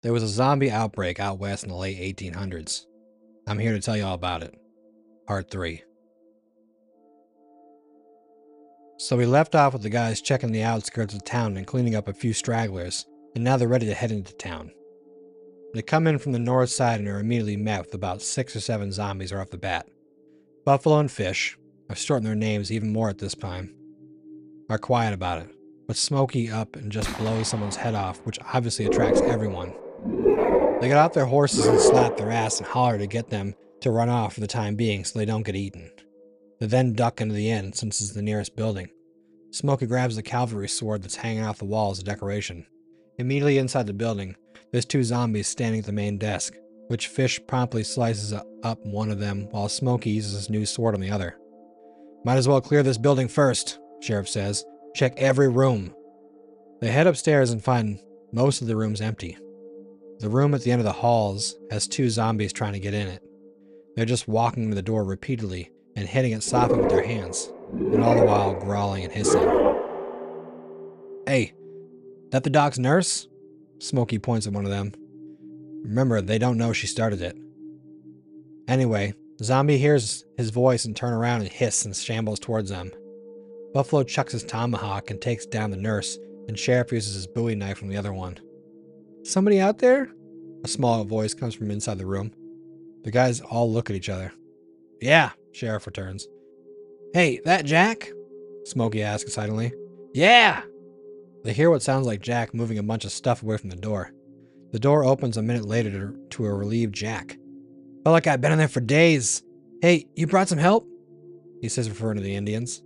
There 0.00 0.12
was 0.12 0.22
a 0.22 0.28
zombie 0.28 0.70
outbreak 0.70 1.18
out 1.18 1.40
west 1.40 1.64
in 1.64 1.70
the 1.70 1.74
late 1.74 1.98
1800s. 2.16 2.84
I'm 3.48 3.58
here 3.58 3.72
to 3.72 3.80
tell 3.80 3.96
you 3.96 4.04
all 4.04 4.14
about 4.14 4.44
it. 4.44 4.54
Part 5.26 5.50
3. 5.50 5.82
So 8.98 9.16
we 9.16 9.26
left 9.26 9.56
off 9.56 9.72
with 9.72 9.82
the 9.82 9.90
guys 9.90 10.20
checking 10.20 10.52
the 10.52 10.62
outskirts 10.62 11.14
of 11.14 11.24
town 11.24 11.56
and 11.56 11.66
cleaning 11.66 11.96
up 11.96 12.06
a 12.06 12.12
few 12.12 12.32
stragglers, 12.32 13.06
and 13.34 13.42
now 13.42 13.56
they're 13.56 13.66
ready 13.66 13.86
to 13.86 13.94
head 13.94 14.12
into 14.12 14.32
town. 14.34 14.70
They 15.74 15.82
come 15.82 16.06
in 16.06 16.18
from 16.18 16.30
the 16.30 16.38
north 16.38 16.70
side 16.70 17.00
and 17.00 17.08
are 17.08 17.18
immediately 17.18 17.56
met 17.56 17.86
with 17.86 17.94
about 17.94 18.22
six 18.22 18.54
or 18.54 18.60
seven 18.60 18.92
zombies 18.92 19.32
right 19.32 19.40
off 19.40 19.50
the 19.50 19.58
bat. 19.58 19.88
Buffalo 20.64 21.00
and 21.00 21.10
Fish, 21.10 21.58
I've 21.90 21.98
shortened 21.98 22.26
their 22.28 22.36
names 22.36 22.70
even 22.70 22.92
more 22.92 23.08
at 23.08 23.18
this 23.18 23.34
time, 23.34 23.74
are 24.70 24.78
quiet 24.78 25.12
about 25.12 25.42
it, 25.42 25.50
but 25.88 25.96
Smokey 25.96 26.52
up 26.52 26.76
and 26.76 26.92
just 26.92 27.16
blows 27.18 27.48
someone's 27.48 27.76
head 27.76 27.96
off, 27.96 28.20
which 28.24 28.38
obviously 28.54 28.86
attracts 28.86 29.20
everyone. 29.22 29.74
They 30.80 30.88
get 30.88 30.96
off 30.96 31.12
their 31.12 31.26
horses 31.26 31.66
and 31.66 31.80
slap 31.80 32.16
their 32.16 32.30
ass 32.30 32.58
and 32.58 32.66
holler 32.66 32.98
to 32.98 33.06
get 33.06 33.30
them 33.30 33.54
to 33.80 33.90
run 33.90 34.08
off 34.08 34.34
for 34.34 34.40
the 34.40 34.46
time 34.46 34.76
being 34.76 35.04
so 35.04 35.18
they 35.18 35.24
don't 35.24 35.42
get 35.42 35.56
eaten. 35.56 35.90
They 36.60 36.66
then 36.66 36.92
duck 36.92 37.20
into 37.20 37.34
the 37.34 37.50
inn 37.50 37.72
since 37.72 38.00
it's 38.00 38.12
the 38.12 38.22
nearest 38.22 38.56
building. 38.56 38.88
Smokey 39.50 39.86
grabs 39.86 40.16
the 40.16 40.22
cavalry 40.22 40.68
sword 40.68 41.02
that's 41.02 41.16
hanging 41.16 41.44
off 41.44 41.58
the 41.58 41.64
wall 41.64 41.90
as 41.90 41.98
a 41.98 42.04
decoration. 42.04 42.66
Immediately 43.18 43.58
inside 43.58 43.86
the 43.86 43.92
building, 43.92 44.36
there's 44.70 44.84
two 44.84 45.02
zombies 45.02 45.48
standing 45.48 45.80
at 45.80 45.86
the 45.86 45.92
main 45.92 46.18
desk, 46.18 46.54
which 46.88 47.08
Fish 47.08 47.40
promptly 47.46 47.82
slices 47.82 48.32
up 48.32 48.78
one 48.84 49.10
of 49.10 49.18
them 49.18 49.48
while 49.50 49.68
Smokey 49.68 50.10
uses 50.10 50.34
his 50.34 50.50
new 50.50 50.66
sword 50.66 50.94
on 50.94 51.00
the 51.00 51.10
other. 51.10 51.36
Might 52.24 52.36
as 52.36 52.46
well 52.46 52.60
clear 52.60 52.82
this 52.82 52.98
building 52.98 53.28
first, 53.28 53.78
Sheriff 54.00 54.28
says. 54.28 54.64
Check 54.94 55.14
every 55.16 55.48
room. 55.48 55.94
They 56.80 56.88
head 56.88 57.06
upstairs 57.06 57.50
and 57.50 57.62
find 57.62 58.00
most 58.32 58.60
of 58.60 58.68
the 58.68 58.76
rooms 58.76 59.00
empty. 59.00 59.36
The 60.20 60.28
room 60.28 60.52
at 60.54 60.62
the 60.62 60.72
end 60.72 60.80
of 60.80 60.84
the 60.84 60.92
halls 60.92 61.56
has 61.70 61.86
two 61.86 62.10
zombies 62.10 62.52
trying 62.52 62.72
to 62.72 62.80
get 62.80 62.94
in 62.94 63.06
it. 63.06 63.22
They're 63.94 64.04
just 64.04 64.26
walking 64.26 64.68
to 64.68 64.74
the 64.74 64.82
door 64.82 65.04
repeatedly 65.04 65.70
and 65.94 66.08
hitting 66.08 66.32
it 66.32 66.42
softly 66.42 66.78
with 66.78 66.88
their 66.88 67.04
hands, 67.04 67.52
and 67.72 68.02
all 68.02 68.16
the 68.16 68.24
while 68.24 68.54
growling 68.54 69.04
and 69.04 69.12
hissing. 69.12 69.42
Hey, 71.26 71.52
that 72.30 72.42
the 72.44 72.50
doc's 72.50 72.78
nurse? 72.78 73.28
Smokey 73.78 74.18
points 74.18 74.46
at 74.46 74.52
one 74.52 74.64
of 74.64 74.70
them. 74.70 74.92
Remember, 75.84 76.20
they 76.20 76.38
don't 76.38 76.58
know 76.58 76.72
she 76.72 76.88
started 76.88 77.22
it. 77.22 77.36
Anyway, 78.66 79.14
Zombie 79.42 79.78
hears 79.78 80.24
his 80.36 80.50
voice 80.50 80.84
and 80.84 80.96
turn 80.96 81.12
around 81.12 81.42
and 81.42 81.50
hiss 81.50 81.84
and 81.84 81.94
shambles 81.96 82.40
towards 82.40 82.70
them. 82.70 82.90
Buffalo 83.72 84.02
chucks 84.02 84.32
his 84.32 84.42
tomahawk 84.42 85.10
and 85.10 85.20
takes 85.20 85.46
down 85.46 85.70
the 85.70 85.76
nurse, 85.76 86.18
and 86.48 86.58
Sheriff 86.58 86.92
uses 86.92 87.14
his 87.14 87.26
bowie 87.26 87.54
knife 87.54 87.78
from 87.78 87.88
the 87.88 87.96
other 87.96 88.12
one. 88.12 88.38
Somebody 89.24 89.60
out 89.60 89.78
there? 89.78 90.08
A 90.64 90.68
small 90.68 91.04
voice 91.04 91.34
comes 91.34 91.54
from 91.54 91.70
inside 91.70 91.98
the 91.98 92.06
room. 92.06 92.32
The 93.04 93.10
guys 93.10 93.40
all 93.40 93.70
look 93.70 93.90
at 93.90 93.96
each 93.96 94.08
other. 94.08 94.32
Yeah, 95.00 95.30
Sheriff 95.52 95.86
returns. 95.86 96.26
Hey, 97.14 97.40
that 97.44 97.64
Jack? 97.64 98.10
Smokey 98.64 99.02
asks 99.02 99.24
excitedly. 99.24 99.72
Yeah! 100.14 100.62
They 101.44 101.52
hear 101.52 101.70
what 101.70 101.82
sounds 101.82 102.06
like 102.06 102.20
Jack 102.20 102.52
moving 102.52 102.78
a 102.78 102.82
bunch 102.82 103.04
of 103.04 103.12
stuff 103.12 103.42
away 103.42 103.56
from 103.56 103.70
the 103.70 103.76
door. 103.76 104.12
The 104.72 104.78
door 104.78 105.04
opens 105.04 105.36
a 105.36 105.42
minute 105.42 105.64
later 105.64 105.90
to, 105.90 106.18
to 106.30 106.46
a 106.46 106.52
relieved 106.52 106.94
Jack. 106.94 107.38
Felt 108.04 108.12
like 108.12 108.26
I've 108.26 108.40
been 108.40 108.52
in 108.52 108.58
there 108.58 108.68
for 108.68 108.80
days. 108.80 109.42
Hey, 109.80 110.06
you 110.14 110.26
brought 110.26 110.48
some 110.48 110.58
help? 110.58 110.86
He 111.60 111.68
says, 111.68 111.88
referring 111.88 112.16
to 112.16 112.22
the 112.22 112.34
Indians. 112.34 112.82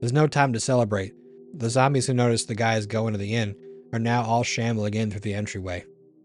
There's 0.00 0.12
no 0.12 0.26
time 0.26 0.52
to 0.52 0.60
celebrate. 0.60 1.12
The 1.54 1.70
zombies 1.70 2.06
who 2.06 2.14
notice 2.14 2.44
the 2.44 2.54
guys 2.54 2.86
go 2.86 3.06
into 3.06 3.18
the 3.18 3.34
inn 3.34 3.54
are 3.92 3.98
now 3.98 4.22
all 4.22 4.42
shambling 4.42 4.94
in 4.94 5.10
through 5.10 5.20
the 5.20 5.34
entryway. 5.34 5.84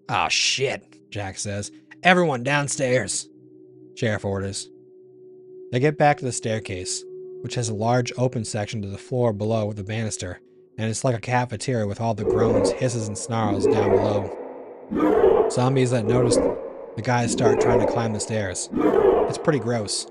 Ah, 0.09 0.25
oh, 0.25 0.29
shit, 0.29 1.09
Jack 1.09 1.37
says. 1.37 1.71
Everyone 2.03 2.43
downstairs, 2.43 3.29
Sheriff 3.95 4.25
orders. 4.25 4.69
They 5.71 5.79
get 5.79 5.97
back 5.97 6.17
to 6.17 6.25
the 6.25 6.31
staircase, 6.31 7.03
which 7.41 7.55
has 7.55 7.69
a 7.69 7.73
large 7.73 8.11
open 8.17 8.45
section 8.45 8.81
to 8.81 8.89
the 8.89 8.97
floor 8.97 9.33
below 9.33 9.71
the 9.73 9.83
banister, 9.83 10.39
and 10.77 10.89
it's 10.89 11.03
like 11.03 11.15
a 11.15 11.21
cafeteria 11.21 11.87
with 11.87 12.01
all 12.01 12.13
the 12.13 12.23
groans, 12.23 12.71
hisses, 12.71 13.07
and 13.07 13.17
snarls 13.17 13.65
down 13.65 13.91
below. 13.91 15.49
Zombies 15.49 15.91
that 15.91 16.05
notice 16.05 16.35
the 16.35 17.01
guys 17.01 17.31
start 17.31 17.59
trying 17.59 17.79
to 17.79 17.91
climb 17.91 18.13
the 18.13 18.19
stairs. 18.19 18.69
It's 18.73 19.37
pretty 19.37 19.59
gross. 19.59 20.05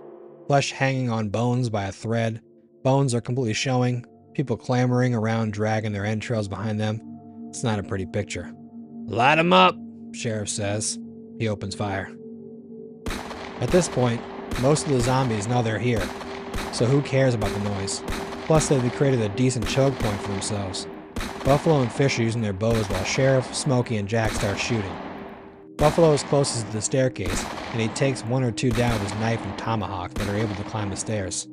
Flesh 0.48 0.72
hanging 0.72 1.10
on 1.10 1.28
bones 1.28 1.71
by 1.71 1.84
a 1.84 1.93
thread. 1.93 2.43
Bones 2.82 3.15
are 3.15 3.21
completely 3.21 3.54
showing. 3.54 4.04
People 4.34 4.56
clamoring 4.56 5.15
around, 5.15 5.53
dragging 5.53 5.93
their 5.93 6.04
entrails 6.04 6.48
behind 6.48 6.81
them. 6.81 7.12
It's 7.53 7.63
not 7.63 7.79
a 7.79 7.83
pretty 7.83 8.07
picture. 8.07 8.51
Light 9.09 9.39
'em 9.39 9.53
up, 9.53 9.77
Sheriff 10.13 10.49
says. 10.49 10.99
He 11.39 11.49
opens 11.49 11.75
fire. 11.75 12.11
At 13.61 13.69
this 13.69 13.91
point, 13.91 14.23
most 14.63 14.87
of 14.87 14.93
the 14.93 15.01
zombies 15.03 15.47
know 15.47 15.63
they're 15.63 15.79
here, 15.79 16.01
so 16.73 16.87
who 16.87 17.03
cares 17.03 17.35
about 17.35 17.53
the 17.53 17.61
noise? 17.69 18.03
Plus, 18.47 18.69
they've 18.69 18.93
created 18.95 19.21
a 19.21 19.29
decent 19.29 19.69
choke 19.69 19.93
point 19.99 20.19
for 20.23 20.33
themselves. 20.33 20.87
Buffalo 21.45 21.83
and 21.83 21.93
Fish 21.93 22.19
are 22.19 22.23
using 22.23 22.41
their 22.41 22.55
bows 22.55 22.89
while 22.89 23.05
Sheriff, 23.05 23.55
Smokey, 23.55 23.99
and 23.99 24.09
Jack 24.09 24.33
start 24.33 24.59
shooting. 24.59 24.97
Buffalo 25.77 26.15
is 26.15 26.23
closest 26.23 26.67
to 26.69 26.73
the 26.73 26.81
staircase, 26.81 27.45
and 27.73 27.83
he 27.83 27.89
takes 27.89 28.25
one 28.25 28.43
or 28.43 28.51
two 28.51 28.71
down 28.71 28.95
with 28.95 29.11
his 29.11 29.21
knife 29.21 29.45
and 29.45 29.59
tomahawk 29.59 30.15
that 30.15 30.29
are 30.31 30.39
able 30.39 30.55
to 30.55 30.65
climb 30.65 30.89
the 30.89 30.97
stairs. 30.97 31.47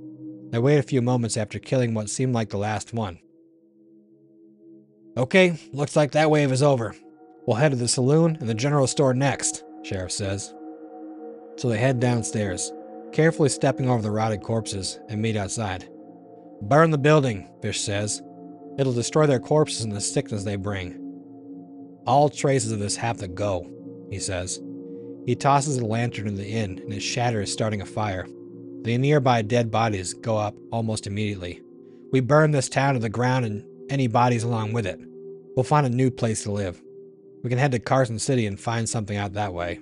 They 0.51 0.59
wait 0.59 0.77
a 0.77 0.81
few 0.81 1.01
moments 1.01 1.35
after 1.35 1.59
killing 1.59 1.93
what 1.93 2.09
seemed 2.09 2.33
like 2.33 2.51
the 2.51 2.57
last 2.57 2.93
one. 2.93 3.19
Okay, 5.19 5.59
looks 5.73 5.97
like 5.97 6.13
that 6.13 6.31
wave 6.31 6.49
is 6.49 6.63
over. 6.63 6.95
We'll 7.45 7.57
head 7.57 7.71
to 7.71 7.75
the 7.75 7.89
saloon 7.89 8.37
and 8.39 8.47
the 8.47 8.53
general 8.53 8.87
store 8.87 9.13
next, 9.13 9.65
Sheriff 9.83 10.13
says. 10.13 10.53
So 11.57 11.67
they 11.67 11.77
head 11.77 11.99
downstairs, 11.99 12.71
carefully 13.11 13.49
stepping 13.49 13.89
over 13.89 14.01
the 14.01 14.11
rotted 14.11 14.41
corpses, 14.41 14.97
and 15.09 15.21
meet 15.21 15.35
outside. 15.35 15.89
Burn 16.61 16.91
the 16.91 16.97
building, 16.97 17.49
Fish 17.61 17.81
says. 17.81 18.21
It'll 18.77 18.93
destroy 18.93 19.27
their 19.27 19.41
corpses 19.41 19.83
and 19.83 19.93
the 19.93 19.99
sickness 19.99 20.45
they 20.45 20.55
bring. 20.55 20.95
All 22.07 22.29
traces 22.29 22.71
of 22.71 22.79
this 22.79 22.95
have 22.95 23.17
to 23.17 23.27
go, 23.27 23.69
he 24.09 24.19
says. 24.19 24.61
He 25.25 25.35
tosses 25.35 25.79
a 25.79 25.85
lantern 25.85 26.29
in 26.29 26.35
the 26.35 26.47
inn, 26.47 26.79
and 26.79 26.93
it 26.93 27.01
shatters, 27.01 27.51
starting 27.51 27.81
a 27.81 27.85
fire. 27.85 28.25
The 28.83 28.97
nearby 28.97 29.41
dead 29.41 29.69
bodies 29.69 30.13
go 30.13 30.37
up 30.37 30.55
almost 30.71 31.07
immediately. 31.07 31.61
We 32.13 32.21
burn 32.21 32.51
this 32.51 32.69
town 32.69 32.93
to 32.93 33.01
the 33.01 33.09
ground 33.09 33.43
and 33.43 33.65
any 33.89 34.07
bodies 34.07 34.43
along 34.43 34.71
with 34.71 34.85
it. 34.85 35.01
We'll 35.59 35.65
find 35.65 35.85
a 35.85 35.89
new 35.89 36.09
place 36.09 36.43
to 36.43 36.53
live. 36.53 36.81
We 37.43 37.49
can 37.49 37.59
head 37.59 37.73
to 37.73 37.79
Carson 37.79 38.17
City 38.17 38.45
and 38.45 38.57
find 38.57 38.87
something 38.87 39.17
out 39.17 39.33
that 39.33 39.53
way. 39.53 39.81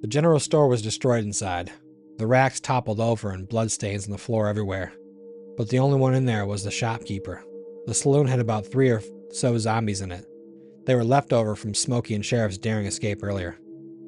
The 0.00 0.08
general 0.08 0.40
store 0.40 0.66
was 0.66 0.82
destroyed 0.82 1.22
inside. 1.22 1.70
The 2.18 2.26
racks 2.26 2.58
toppled 2.58 2.98
over 2.98 3.30
and 3.30 3.48
bloodstains 3.48 4.06
on 4.06 4.10
the 4.10 4.18
floor 4.18 4.48
everywhere. 4.48 4.92
But 5.56 5.68
the 5.68 5.78
only 5.78 6.00
one 6.00 6.14
in 6.14 6.24
there 6.24 6.44
was 6.44 6.64
the 6.64 6.72
shopkeeper. 6.72 7.44
The 7.86 7.94
saloon 7.94 8.26
had 8.26 8.40
about 8.40 8.66
three 8.66 8.90
or 8.90 9.00
so 9.30 9.56
zombies 9.56 10.00
in 10.00 10.10
it. 10.10 10.26
They 10.84 10.96
were 10.96 11.04
left 11.04 11.32
over 11.32 11.54
from 11.54 11.74
Smokey 11.74 12.16
and 12.16 12.26
Sheriff's 12.26 12.58
daring 12.58 12.86
escape 12.86 13.22
earlier. 13.22 13.56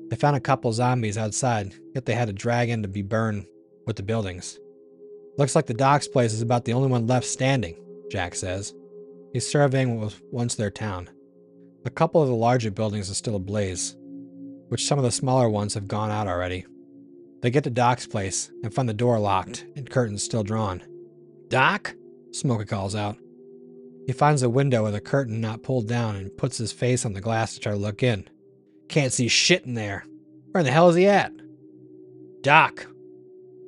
They 0.08 0.16
found 0.16 0.34
a 0.34 0.40
couple 0.40 0.72
zombies 0.72 1.16
outside, 1.16 1.72
yet 1.94 2.04
they 2.04 2.14
had 2.14 2.26
to 2.26 2.32
drag 2.32 2.68
in 2.68 2.82
to 2.82 2.88
be 2.88 3.02
burned 3.02 3.46
with 3.86 3.94
the 3.94 4.02
buildings. 4.02 4.58
Looks 5.38 5.54
like 5.54 5.66
the 5.66 5.72
Doc's 5.72 6.08
place 6.08 6.32
is 6.32 6.42
about 6.42 6.64
the 6.64 6.72
only 6.72 6.88
one 6.88 7.06
left 7.06 7.28
standing, 7.28 7.76
Jack 8.10 8.34
says. 8.34 8.74
He's 9.32 9.46
surveying 9.46 9.96
what 9.96 10.04
was 10.04 10.20
once 10.30 10.54
their 10.54 10.70
town. 10.70 11.10
A 11.84 11.90
couple 11.90 12.22
of 12.22 12.28
the 12.28 12.34
larger 12.34 12.70
buildings 12.70 13.10
are 13.10 13.14
still 13.14 13.36
ablaze, 13.36 13.96
which 14.68 14.86
some 14.86 14.98
of 14.98 15.04
the 15.04 15.10
smaller 15.12 15.48
ones 15.48 15.74
have 15.74 15.88
gone 15.88 16.10
out 16.10 16.26
already. 16.26 16.66
They 17.42 17.50
get 17.50 17.64
to 17.64 17.70
Doc's 17.70 18.06
place 18.06 18.50
and 18.62 18.74
find 18.74 18.88
the 18.88 18.94
door 18.94 19.18
locked 19.18 19.66
and 19.76 19.88
curtains 19.88 20.22
still 20.24 20.42
drawn. 20.42 20.82
Doc? 21.48 21.94
Smokey 22.32 22.64
calls 22.64 22.94
out. 22.94 23.16
He 24.06 24.12
finds 24.12 24.42
a 24.42 24.50
window 24.50 24.84
with 24.84 24.94
a 24.94 25.00
curtain 25.00 25.40
not 25.40 25.62
pulled 25.62 25.88
down 25.88 26.16
and 26.16 26.36
puts 26.36 26.58
his 26.58 26.72
face 26.72 27.04
on 27.04 27.12
the 27.12 27.20
glass 27.20 27.54
to 27.54 27.60
try 27.60 27.72
to 27.72 27.78
look 27.78 28.02
in. 28.02 28.28
Can't 28.88 29.12
see 29.12 29.28
shit 29.28 29.64
in 29.64 29.74
there. 29.74 30.04
Where 30.50 30.60
in 30.60 30.66
the 30.66 30.72
hell 30.72 30.88
is 30.88 30.96
he 30.96 31.06
at? 31.06 31.32
Doc, 32.40 32.86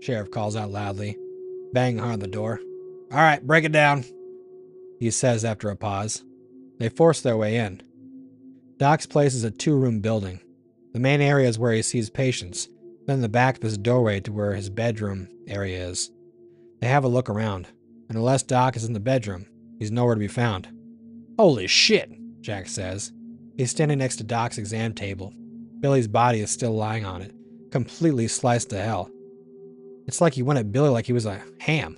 Sheriff 0.00 0.30
calls 0.30 0.56
out 0.56 0.70
loudly, 0.70 1.16
banging 1.72 1.98
hard 1.98 2.14
on 2.14 2.18
the 2.20 2.28
door. 2.28 2.60
All 3.10 3.18
right, 3.18 3.44
break 3.44 3.64
it 3.64 3.72
down, 3.72 4.04
he 4.98 5.10
says 5.10 5.44
after 5.44 5.70
a 5.70 5.76
pause. 5.76 6.24
They 6.78 6.88
force 6.88 7.20
their 7.20 7.36
way 7.36 7.56
in. 7.56 7.82
Doc's 8.78 9.06
place 9.06 9.34
is 9.34 9.44
a 9.44 9.50
two 9.50 9.76
room 9.76 10.00
building. 10.00 10.40
The 10.92 11.00
main 11.00 11.20
area 11.20 11.48
is 11.48 11.58
where 11.58 11.72
he 11.72 11.82
sees 11.82 12.10
patients, 12.10 12.68
then 13.06 13.20
the 13.20 13.28
back 13.28 13.56
of 13.56 13.62
his 13.62 13.78
doorway 13.78 14.20
to 14.20 14.32
where 14.32 14.54
his 14.54 14.70
bedroom 14.70 15.28
area 15.46 15.88
is. 15.88 16.10
They 16.80 16.88
have 16.88 17.04
a 17.04 17.08
look 17.08 17.28
around, 17.28 17.68
and 18.08 18.16
unless 18.16 18.42
Doc 18.42 18.76
is 18.76 18.84
in 18.84 18.92
the 18.92 19.00
bedroom, 19.00 19.46
He's 19.78 19.92
nowhere 19.92 20.14
to 20.14 20.18
be 20.18 20.28
found. 20.28 20.68
Holy 21.38 21.68
shit, 21.68 22.10
Jack 22.40 22.66
says. 22.66 23.12
He's 23.56 23.70
standing 23.70 23.98
next 23.98 24.16
to 24.16 24.24
Doc's 24.24 24.58
exam 24.58 24.92
table. 24.92 25.32
Billy's 25.80 26.08
body 26.08 26.40
is 26.40 26.50
still 26.50 26.74
lying 26.74 27.04
on 27.04 27.22
it, 27.22 27.32
completely 27.70 28.26
sliced 28.26 28.70
to 28.70 28.80
hell. 28.80 29.08
It's 30.06 30.20
like 30.20 30.34
he 30.34 30.42
went 30.42 30.58
at 30.58 30.72
Billy 30.72 30.88
like 30.88 31.06
he 31.06 31.12
was 31.12 31.26
a 31.26 31.40
ham. 31.60 31.96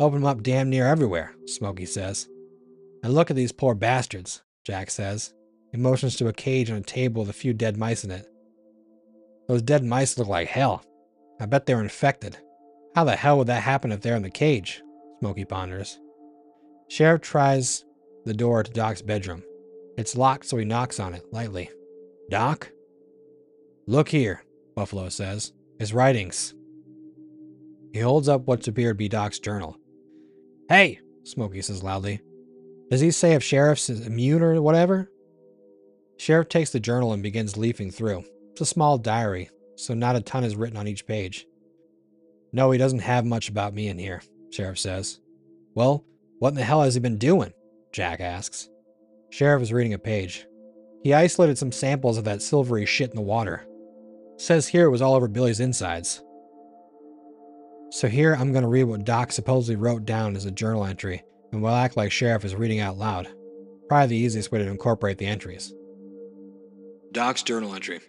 Open 0.00 0.18
him 0.18 0.26
up 0.26 0.42
damn 0.42 0.70
near 0.70 0.86
everywhere, 0.86 1.34
Smokey 1.46 1.86
says. 1.86 2.28
And 3.02 3.14
look 3.14 3.30
at 3.30 3.36
these 3.36 3.52
poor 3.52 3.74
bastards, 3.74 4.42
Jack 4.64 4.90
says. 4.90 5.32
He 5.70 5.78
motions 5.78 6.16
to 6.16 6.28
a 6.28 6.32
cage 6.32 6.70
on 6.70 6.78
a 6.78 6.82
table 6.82 7.22
with 7.22 7.30
a 7.30 7.34
few 7.34 7.52
dead 7.52 7.76
mice 7.76 8.04
in 8.04 8.10
it. 8.10 8.26
Those 9.46 9.62
dead 9.62 9.84
mice 9.84 10.18
look 10.18 10.28
like 10.28 10.48
hell. 10.48 10.84
I 11.40 11.46
bet 11.46 11.66
they're 11.66 11.82
infected. 11.82 12.38
How 12.94 13.04
the 13.04 13.16
hell 13.16 13.38
would 13.38 13.48
that 13.48 13.62
happen 13.62 13.92
if 13.92 14.00
they're 14.00 14.16
in 14.16 14.22
the 14.22 14.30
cage? 14.30 14.82
Smokey 15.20 15.44
ponders. 15.44 15.98
Sheriff 16.88 17.22
tries 17.22 17.84
the 18.24 18.34
door 18.34 18.62
to 18.62 18.70
Doc's 18.70 19.02
bedroom. 19.02 19.42
It's 19.96 20.16
locked, 20.16 20.46
so 20.46 20.56
he 20.56 20.64
knocks 20.64 20.98
on 20.98 21.14
it 21.14 21.24
lightly. 21.32 21.70
Doc? 22.30 22.70
Look 23.86 24.08
here, 24.08 24.44
Buffalo 24.74 25.08
says. 25.08 25.52
His 25.78 25.92
writings. 25.92 26.54
He 27.92 28.00
holds 28.00 28.28
up 28.28 28.46
what 28.46 28.66
appeared 28.66 28.96
to 28.96 28.98
be 28.98 29.08
Doc's 29.08 29.38
journal. 29.38 29.76
Hey, 30.68 31.00
Smokey 31.24 31.62
says 31.62 31.82
loudly. 31.82 32.20
Does 32.90 33.00
he 33.00 33.10
say 33.10 33.34
if 33.34 33.42
Sheriff's 33.42 33.88
immune 33.88 34.42
or 34.42 34.60
whatever? 34.62 35.10
Sheriff 36.16 36.48
takes 36.48 36.70
the 36.70 36.80
journal 36.80 37.12
and 37.12 37.22
begins 37.22 37.56
leafing 37.56 37.90
through. 37.90 38.24
It's 38.52 38.60
a 38.60 38.66
small 38.66 38.98
diary, 38.98 39.50
so 39.76 39.94
not 39.94 40.16
a 40.16 40.20
ton 40.20 40.44
is 40.44 40.56
written 40.56 40.76
on 40.76 40.88
each 40.88 41.06
page. 41.06 41.46
No, 42.52 42.70
he 42.70 42.78
doesn't 42.78 43.00
have 43.00 43.24
much 43.24 43.48
about 43.48 43.74
me 43.74 43.88
in 43.88 43.98
here, 43.98 44.22
Sheriff 44.52 44.78
says. 44.78 45.20
Well, 45.74 46.04
what 46.38 46.50
in 46.50 46.54
the 46.54 46.62
hell 46.62 46.82
has 46.82 46.94
he 46.94 47.00
been 47.00 47.18
doing? 47.18 47.52
Jack 47.92 48.20
asks. 48.20 48.68
Sheriff 49.30 49.62
is 49.62 49.72
reading 49.72 49.94
a 49.94 49.98
page. 49.98 50.46
He 51.02 51.12
isolated 51.12 51.58
some 51.58 51.72
samples 51.72 52.16
of 52.16 52.24
that 52.24 52.42
silvery 52.42 52.86
shit 52.86 53.10
in 53.10 53.16
the 53.16 53.22
water. 53.22 53.66
Says 54.36 54.68
here 54.68 54.86
it 54.86 54.90
was 54.90 55.02
all 55.02 55.14
over 55.14 55.28
Billy's 55.28 55.60
insides. 55.60 56.22
So 57.94 58.08
here 58.08 58.34
I'm 58.34 58.50
going 58.50 58.64
to 58.64 58.68
read 58.68 58.84
what 58.84 59.04
Doc 59.04 59.30
supposedly 59.30 59.76
wrote 59.76 60.04
down 60.04 60.34
as 60.34 60.46
a 60.46 60.50
journal 60.50 60.84
entry, 60.84 61.22
and 61.52 61.62
we'll 61.62 61.76
act 61.76 61.96
like 61.96 62.10
Sheriff 62.10 62.44
is 62.44 62.56
reading 62.56 62.80
out 62.80 62.98
loud. 62.98 63.28
Probably 63.88 64.08
the 64.08 64.16
easiest 64.16 64.50
way 64.50 64.58
to 64.58 64.68
incorporate 64.68 65.18
the 65.18 65.26
entries. 65.26 65.72
Doc's 67.12 67.44
journal 67.44 67.72
entry. 67.72 68.00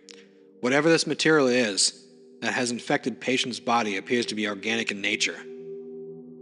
Whatever 0.62 0.90
this 0.90 1.06
material 1.06 1.46
is 1.46 2.04
that 2.42 2.56
has 2.56 2.72
infected 2.72 3.22
patient's 3.22 3.60
body 3.60 3.98
appears 3.98 4.26
to 4.26 4.34
be 4.34 4.48
organic 4.48 4.90
in 4.90 5.02
nature. 5.02 5.38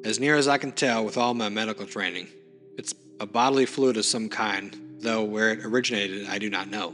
As 0.05 0.21
near 0.21 0.37
as 0.37 0.47
I 0.47 0.57
can 0.57 0.71
tell 0.71 1.03
with 1.03 1.17
all 1.17 1.33
my 1.33 1.49
medical 1.49 1.85
training, 1.85 2.29
it's 2.77 2.95
a 3.19 3.25
bodily 3.25 3.65
fluid 3.65 3.97
of 3.97 4.05
some 4.05 4.29
kind, 4.29 4.95
though 4.99 5.25
where 5.25 5.51
it 5.51 5.65
originated 5.65 6.29
I 6.29 6.37
do 6.37 6.49
not 6.49 6.69
know. 6.69 6.93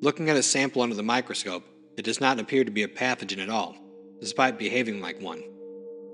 Looking 0.00 0.30
at 0.30 0.36
a 0.36 0.42
sample 0.42 0.82
under 0.82 0.96
the 0.96 1.04
microscope, 1.04 1.62
it 1.96 2.04
does 2.04 2.20
not 2.20 2.40
appear 2.40 2.64
to 2.64 2.72
be 2.72 2.82
a 2.82 2.88
pathogen 2.88 3.38
at 3.38 3.50
all, 3.50 3.76
despite 4.24 4.58
behaving 4.58 5.02
like 5.02 5.20
one. 5.20 5.44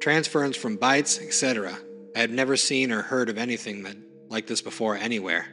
Transference 0.01 0.57
from 0.57 0.77
bites, 0.77 1.21
etc. 1.21 1.79
I 2.17 2.19
had 2.19 2.33
never 2.33 2.57
seen 2.57 2.91
or 2.91 3.03
heard 3.03 3.29
of 3.29 3.39
anything 3.39 3.85
that, 3.85 3.97
like 4.29 4.49
this 4.49 4.61
before 4.61 4.97
anywhere. 4.97 5.47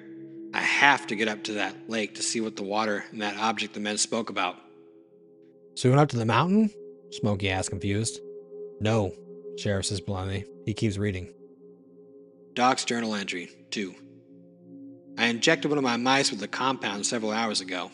I 0.55 0.61
have 0.61 1.05
to 1.07 1.15
get 1.15 1.27
up 1.27 1.43
to 1.43 1.53
that 1.53 1.87
lake 1.87 2.15
to 2.15 2.23
see 2.23 2.41
what 2.41 2.55
the 2.55 2.63
water 2.63 3.05
and 3.11 3.21
that 3.21 3.37
object 3.37 3.75
the 3.75 3.79
men 3.79 3.99
spoke 3.99 4.31
about. 4.31 4.55
So 5.75 5.87
we 5.87 5.91
went 5.91 6.01
up 6.01 6.09
to 6.09 6.17
the 6.17 6.25
mountain? 6.25 6.71
Smokey 7.11 7.51
asked, 7.51 7.69
confused. 7.69 8.21
No, 8.79 9.13
Sheriff 9.59 9.85
says 9.85 10.01
bluntly. 10.01 10.45
He 10.65 10.73
keeps 10.73 10.97
reading. 10.97 11.31
Doc's 12.55 12.85
journal 12.85 13.13
entry 13.13 13.51
2. 13.69 13.93
I 15.19 15.27
injected 15.27 15.69
one 15.69 15.77
of 15.77 15.83
my 15.83 15.97
mice 15.97 16.31
with 16.31 16.39
the 16.39 16.47
compound 16.47 17.05
several 17.05 17.31
hours 17.31 17.61
ago. 17.61 17.91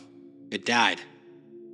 It 0.51 0.65
died. 0.65 1.01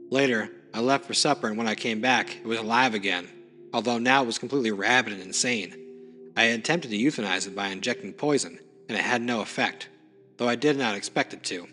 Later, 0.10 0.50
I 0.74 0.82
left 0.82 1.06
for 1.06 1.14
supper, 1.14 1.48
and 1.48 1.58
when 1.58 1.68
I 1.68 1.76
came 1.76 2.02
back, 2.02 2.38
it 2.38 2.46
was 2.46 2.60
alive 2.60 2.94
again, 2.94 3.28
although 3.74 3.98
now 3.98 4.24
it 4.24 4.28
was 4.28 4.38
completely 4.38 4.72
rabid 4.72 5.14
and 5.14 5.22
insane. 5.22 5.76
I 6.38 6.44
had 6.44 6.60
attempted 6.60 6.92
to 6.92 6.98
euthanize 6.98 7.48
it 7.48 7.56
by 7.56 7.68
injecting 7.68 8.14
poison, 8.14 8.60
and 8.88 8.98
it 8.98 9.04
had 9.04 9.22
no 9.22 9.42
effect, 9.42 9.90
though 10.38 10.48
I 10.48 10.56
did 10.56 10.78
not 10.78 10.96
expect 10.96 11.34
it 11.34 11.44
to. 11.46 11.68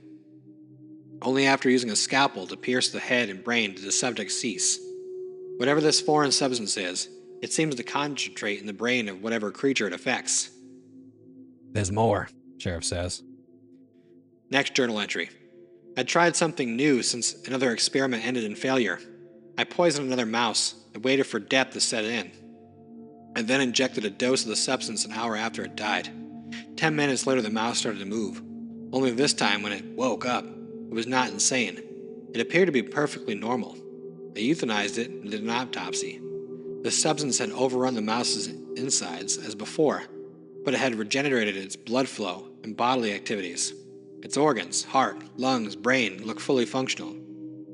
Only 1.23 1.47
after 1.47 1.71
using 1.71 1.91
a 1.91 1.97
scalpel 1.97 2.47
to 2.47 2.57
pierce 2.57 2.91
the 2.91 3.01
head 3.01 3.29
and 3.29 3.43
brain 3.43 3.75
did 3.75 3.85
the 3.85 3.93
subject 3.93 4.33
cease. 4.33 4.79
Whatever 5.57 5.81
this 5.81 6.01
foreign 6.01 6.33
substance 6.33 6.77
is, 6.77 7.09
it 7.43 7.53
seems 7.53 7.75
to 7.75 7.83
concentrate 7.83 8.61
in 8.61 8.67
the 8.67 8.73
brain 8.73 9.09
of 9.09 9.23
whatever 9.23 9.51
creature 9.51 9.87
it 9.87 9.93
affects. 9.93 10.51
There's 11.73 11.93
more, 11.93 12.29
Sheriff 12.59 12.85
says. 12.85 13.23
Next 14.51 14.75
journal 14.75 15.01
entry. 15.01 15.31
I 15.99 16.03
tried 16.03 16.37
something 16.37 16.77
new 16.77 17.03
since 17.03 17.35
another 17.47 17.73
experiment 17.73 18.27
ended 18.27 18.45
in 18.45 18.55
failure. 18.55 18.99
I 19.57 19.65
poisoned 19.65 20.07
another 20.07 20.27
mouse 20.27 20.75
and 20.93 21.03
waited 21.03 21.25
for 21.25 21.39
death 21.39 21.71
to 21.71 21.81
set 21.81 22.05
in. 22.05 22.31
I 23.35 23.41
then 23.41 23.63
injected 23.63 24.05
a 24.05 24.11
dose 24.11 24.43
of 24.43 24.49
the 24.49 24.57
substance 24.57 25.07
an 25.07 25.13
hour 25.13 25.37
after 25.37 25.65
it 25.65 25.75
died. 25.75 26.11
Ten 26.77 26.97
minutes 26.97 27.27
later, 27.27 27.41
the 27.41 27.49
mouse 27.49 27.79
started 27.79 28.01
to 28.01 28.05
move. 28.05 28.43
Only 28.93 29.11
this 29.11 29.33
time, 29.33 29.63
when 29.63 29.73
it 29.73 29.85
woke 29.85 30.27
up, 30.27 30.45
it 30.45 30.95
was 30.95 31.07
not 31.07 31.31
insane. 31.31 31.83
It 32.35 32.43
appeared 32.43 32.67
to 32.67 32.73
be 32.73 32.83
perfectly 32.83 33.35
normal. 33.35 33.75
I 34.37 34.41
euthanized 34.41 34.99
it 34.99 35.11
and 35.11 35.31
did 35.31 35.43
an 35.43 35.49
autopsy. 35.49 36.21
The 36.83 36.91
substance 36.91 37.39
had 37.39 37.53
overrun 37.53 37.95
the 37.95 38.03
mouse's 38.03 38.49
insides 38.77 39.39
as 39.39 39.55
before, 39.55 40.03
but 40.63 40.75
it 40.75 40.81
had 40.81 40.95
regenerated 40.95 41.57
its 41.57 41.75
blood 41.75 42.07
flow 42.07 42.49
and 42.63 42.77
bodily 42.77 43.15
activities. 43.15 43.73
Its 44.27 44.37
organs, 44.37 44.83
heart, 44.83 45.23
lungs, 45.39 45.77
brain 45.77 46.21
look 46.27 46.41
fully 46.41 46.67
functional. 46.67 47.15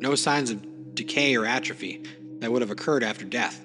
No 0.00 0.14
signs 0.14 0.50
of 0.50 0.94
decay 0.94 1.34
or 1.34 1.46
atrophy 1.46 2.04
that 2.40 2.52
would 2.52 2.60
have 2.60 2.70
occurred 2.70 3.02
after 3.02 3.24
death. 3.24 3.64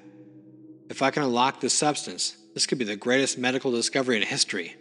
If 0.90 1.02
I 1.02 1.12
can 1.12 1.24
unlock 1.24 1.60
this 1.60 1.74
substance, 1.74 2.38
this 2.54 2.66
could 2.66 2.78
be 2.78 2.86
the 2.86 2.96
greatest 2.96 3.38
medical 3.38 3.72
discovery 3.72 4.16
in 4.16 4.24
history. 4.24 4.78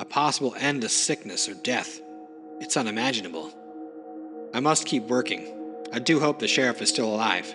A 0.00 0.04
possible 0.04 0.56
end 0.58 0.82
to 0.82 0.88
sickness 0.88 1.48
or 1.48 1.54
death. 1.54 2.00
It's 2.58 2.76
unimaginable. 2.76 3.52
I 4.52 4.58
must 4.58 4.86
keep 4.86 5.04
working. 5.04 5.86
I 5.92 6.00
do 6.00 6.18
hope 6.18 6.40
the 6.40 6.48
sheriff 6.48 6.82
is 6.82 6.88
still 6.88 7.14
alive. 7.14 7.54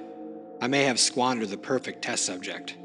I 0.61 0.67
may 0.67 0.83
have 0.85 0.97
squandered 0.97 1.49
the 1.49 1.57
perfect 1.57 2.01
test 2.03 2.25
subject. 2.25 2.77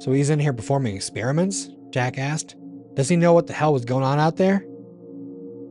So 0.00 0.12
he's 0.12 0.28
in 0.28 0.38
here 0.38 0.52
performing 0.52 0.96
experiments? 0.96 1.70
Jack 1.88 2.18
asked. 2.18 2.56
Does 2.96 3.10
he 3.10 3.16
know 3.16 3.34
what 3.34 3.46
the 3.46 3.52
hell 3.52 3.74
was 3.74 3.84
going 3.84 4.04
on 4.04 4.18
out 4.18 4.36
there? 4.36 4.66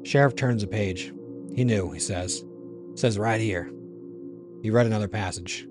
Sheriff 0.03 0.35
turns 0.35 0.61
a 0.61 0.67
page. 0.67 1.11
He 1.55 1.63
knew, 1.63 1.89
he 1.89 1.99
says. 1.99 2.45
It 2.91 2.99
says 2.99 3.17
right 3.17 3.41
here. 3.41 3.71
He 4.61 4.69
read 4.69 4.85
another 4.85 5.07
passage. 5.07 5.67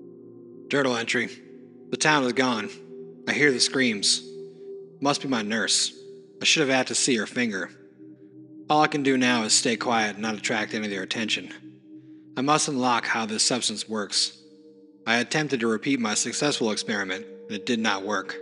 Journal 0.67 0.97
entry. 0.97 1.29
The 1.91 1.97
town 1.97 2.25
is 2.25 2.33
gone. 2.33 2.69
I 3.27 3.31
hear 3.31 3.53
the 3.53 3.61
screams. 3.61 4.21
Must 4.99 5.21
be 5.21 5.29
my 5.29 5.43
nurse. 5.43 5.97
I 6.41 6.45
should 6.45 6.67
have 6.67 6.75
had 6.75 6.87
to 6.87 6.95
see 6.95 7.15
her 7.15 7.25
finger. 7.25 7.69
All 8.69 8.81
I 8.81 8.87
can 8.87 9.03
do 9.03 9.17
now 9.17 9.43
is 9.43 9.53
stay 9.53 9.77
quiet 9.77 10.15
and 10.15 10.23
not 10.23 10.35
attract 10.35 10.73
any 10.73 10.85
of 10.85 10.91
their 10.91 11.03
attention. 11.03 11.53
I 12.35 12.41
must 12.41 12.67
unlock 12.67 13.05
how 13.05 13.25
this 13.25 13.43
substance 13.43 13.87
works. 13.87 14.41
I 15.07 15.17
attempted 15.17 15.61
to 15.61 15.67
repeat 15.67 16.01
my 16.01 16.15
successful 16.15 16.71
experiment, 16.71 17.25
and 17.47 17.51
it 17.55 17.65
did 17.65 17.79
not 17.79 18.03
work. 18.03 18.35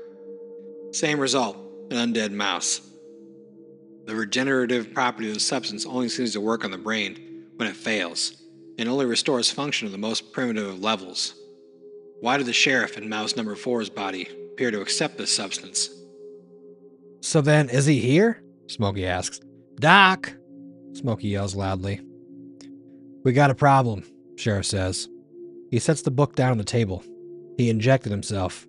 Same 0.91 1.19
result 1.19 1.57
an 1.91 2.13
undead 2.13 2.31
mouse. 2.31 2.81
The 4.05 4.15
regenerative 4.15 4.93
property 4.93 5.29
of 5.29 5.33
the 5.33 5.39
substance 5.39 5.85
only 5.85 6.09
seems 6.09 6.33
to 6.33 6.41
work 6.41 6.65
on 6.65 6.71
the 6.71 6.77
brain 6.77 7.45
when 7.55 7.69
it 7.69 7.75
fails, 7.75 8.43
and 8.77 8.89
only 8.89 9.05
restores 9.05 9.49
function 9.49 9.85
of 9.85 9.91
the 9.91 9.97
most 9.97 10.33
primitive 10.33 10.67
of 10.67 10.83
levels. 10.83 11.35
Why 12.19 12.37
did 12.37 12.45
the 12.45 12.53
sheriff 12.53 12.97
in 12.97 13.07
mouse 13.07 13.35
number 13.35 13.55
four's 13.55 13.89
body 13.89 14.27
appear 14.53 14.71
to 14.71 14.81
accept 14.81 15.17
this 15.17 15.33
substance? 15.33 15.89
So 17.21 17.39
then, 17.39 17.69
is 17.69 17.85
he 17.85 17.99
here? 17.99 18.43
Smokey 18.67 19.05
asks. 19.05 19.39
Doc! 19.75 20.33
Smokey 20.93 21.29
yells 21.29 21.55
loudly. 21.55 22.01
We 23.23 23.31
got 23.31 23.51
a 23.51 23.55
problem, 23.55 24.03
Sheriff 24.35 24.65
says. 24.65 25.07
He 25.71 25.79
sets 25.79 26.01
the 26.01 26.11
book 26.11 26.35
down 26.35 26.51
on 26.51 26.57
the 26.57 26.63
table. 26.65 27.03
He 27.57 27.69
injected 27.69 28.11
himself. 28.11 28.67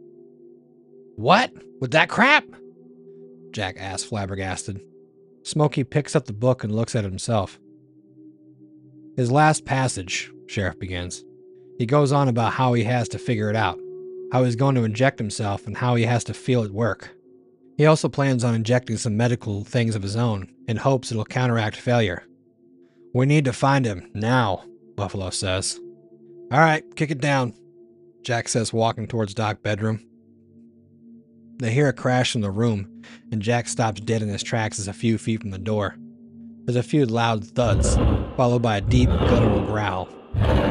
What? 1.16 1.52
With 1.80 1.90
that 1.90 2.08
crap? 2.08 2.44
Jack 3.50 3.76
asks, 3.78 4.08
flabbergasted. 4.08 4.80
Smokey 5.44 5.84
picks 5.84 6.16
up 6.16 6.24
the 6.24 6.32
book 6.32 6.64
and 6.64 6.74
looks 6.74 6.96
at 6.96 7.04
it 7.04 7.08
himself. 7.08 7.60
His 9.14 9.30
last 9.30 9.64
passage, 9.64 10.32
Sheriff 10.46 10.78
begins. 10.78 11.22
He 11.78 11.86
goes 11.86 12.12
on 12.12 12.28
about 12.28 12.54
how 12.54 12.72
he 12.72 12.84
has 12.84 13.08
to 13.10 13.18
figure 13.18 13.50
it 13.50 13.56
out, 13.56 13.78
how 14.32 14.44
he's 14.44 14.56
going 14.56 14.74
to 14.76 14.84
inject 14.84 15.18
himself, 15.18 15.66
and 15.66 15.76
how 15.76 15.96
he 15.96 16.04
has 16.04 16.24
to 16.24 16.34
feel 16.34 16.62
it 16.62 16.72
work. 16.72 17.10
He 17.76 17.84
also 17.84 18.08
plans 18.08 18.42
on 18.42 18.54
injecting 18.54 18.96
some 18.96 19.16
medical 19.18 19.64
things 19.64 19.94
of 19.94 20.02
his 20.02 20.16
own 20.16 20.48
in 20.66 20.78
hopes 20.78 21.10
it'll 21.10 21.24
counteract 21.26 21.76
failure. 21.76 22.24
We 23.12 23.26
need 23.26 23.44
to 23.44 23.52
find 23.52 23.84
him 23.84 24.10
now, 24.14 24.64
Buffalo 24.96 25.30
says. 25.30 25.78
All 26.50 26.60
right, 26.60 26.84
kick 26.96 27.10
it 27.10 27.20
down, 27.20 27.52
Jack 28.22 28.48
says, 28.48 28.72
walking 28.72 29.06
towards 29.06 29.34
Doc's 29.34 29.60
bedroom. 29.60 30.06
They 31.58 31.72
hear 31.72 31.88
a 31.88 31.92
crash 31.92 32.32
from 32.32 32.40
the 32.40 32.50
room, 32.50 33.02
and 33.30 33.40
Jack 33.40 33.68
stops 33.68 34.00
dead 34.00 34.22
in 34.22 34.28
his 34.28 34.42
tracks 34.42 34.78
as 34.78 34.88
a 34.88 34.92
few 34.92 35.18
feet 35.18 35.40
from 35.40 35.50
the 35.50 35.58
door. 35.58 35.96
There's 36.64 36.76
a 36.76 36.82
few 36.82 37.06
loud 37.06 37.44
thuds, 37.44 37.96
followed 38.36 38.62
by 38.62 38.78
a 38.78 38.80
deep, 38.80 39.08
guttural 39.08 39.64
growl, 39.64 40.08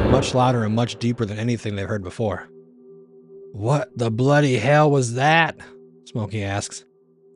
much 0.10 0.34
louder 0.34 0.64
and 0.64 0.76
much 0.76 0.98
deeper 0.98 1.26
than 1.26 1.40
anything 1.40 1.76
they've 1.76 1.88
heard 1.88 2.04
before. 2.04 2.50
What 3.54 3.98
the 3.98 4.12
bloody 4.12 4.58
hell 4.58 4.90
was 4.92 5.14
that? 5.14 5.56
Smokey 6.06 6.44
asks. 6.44 6.84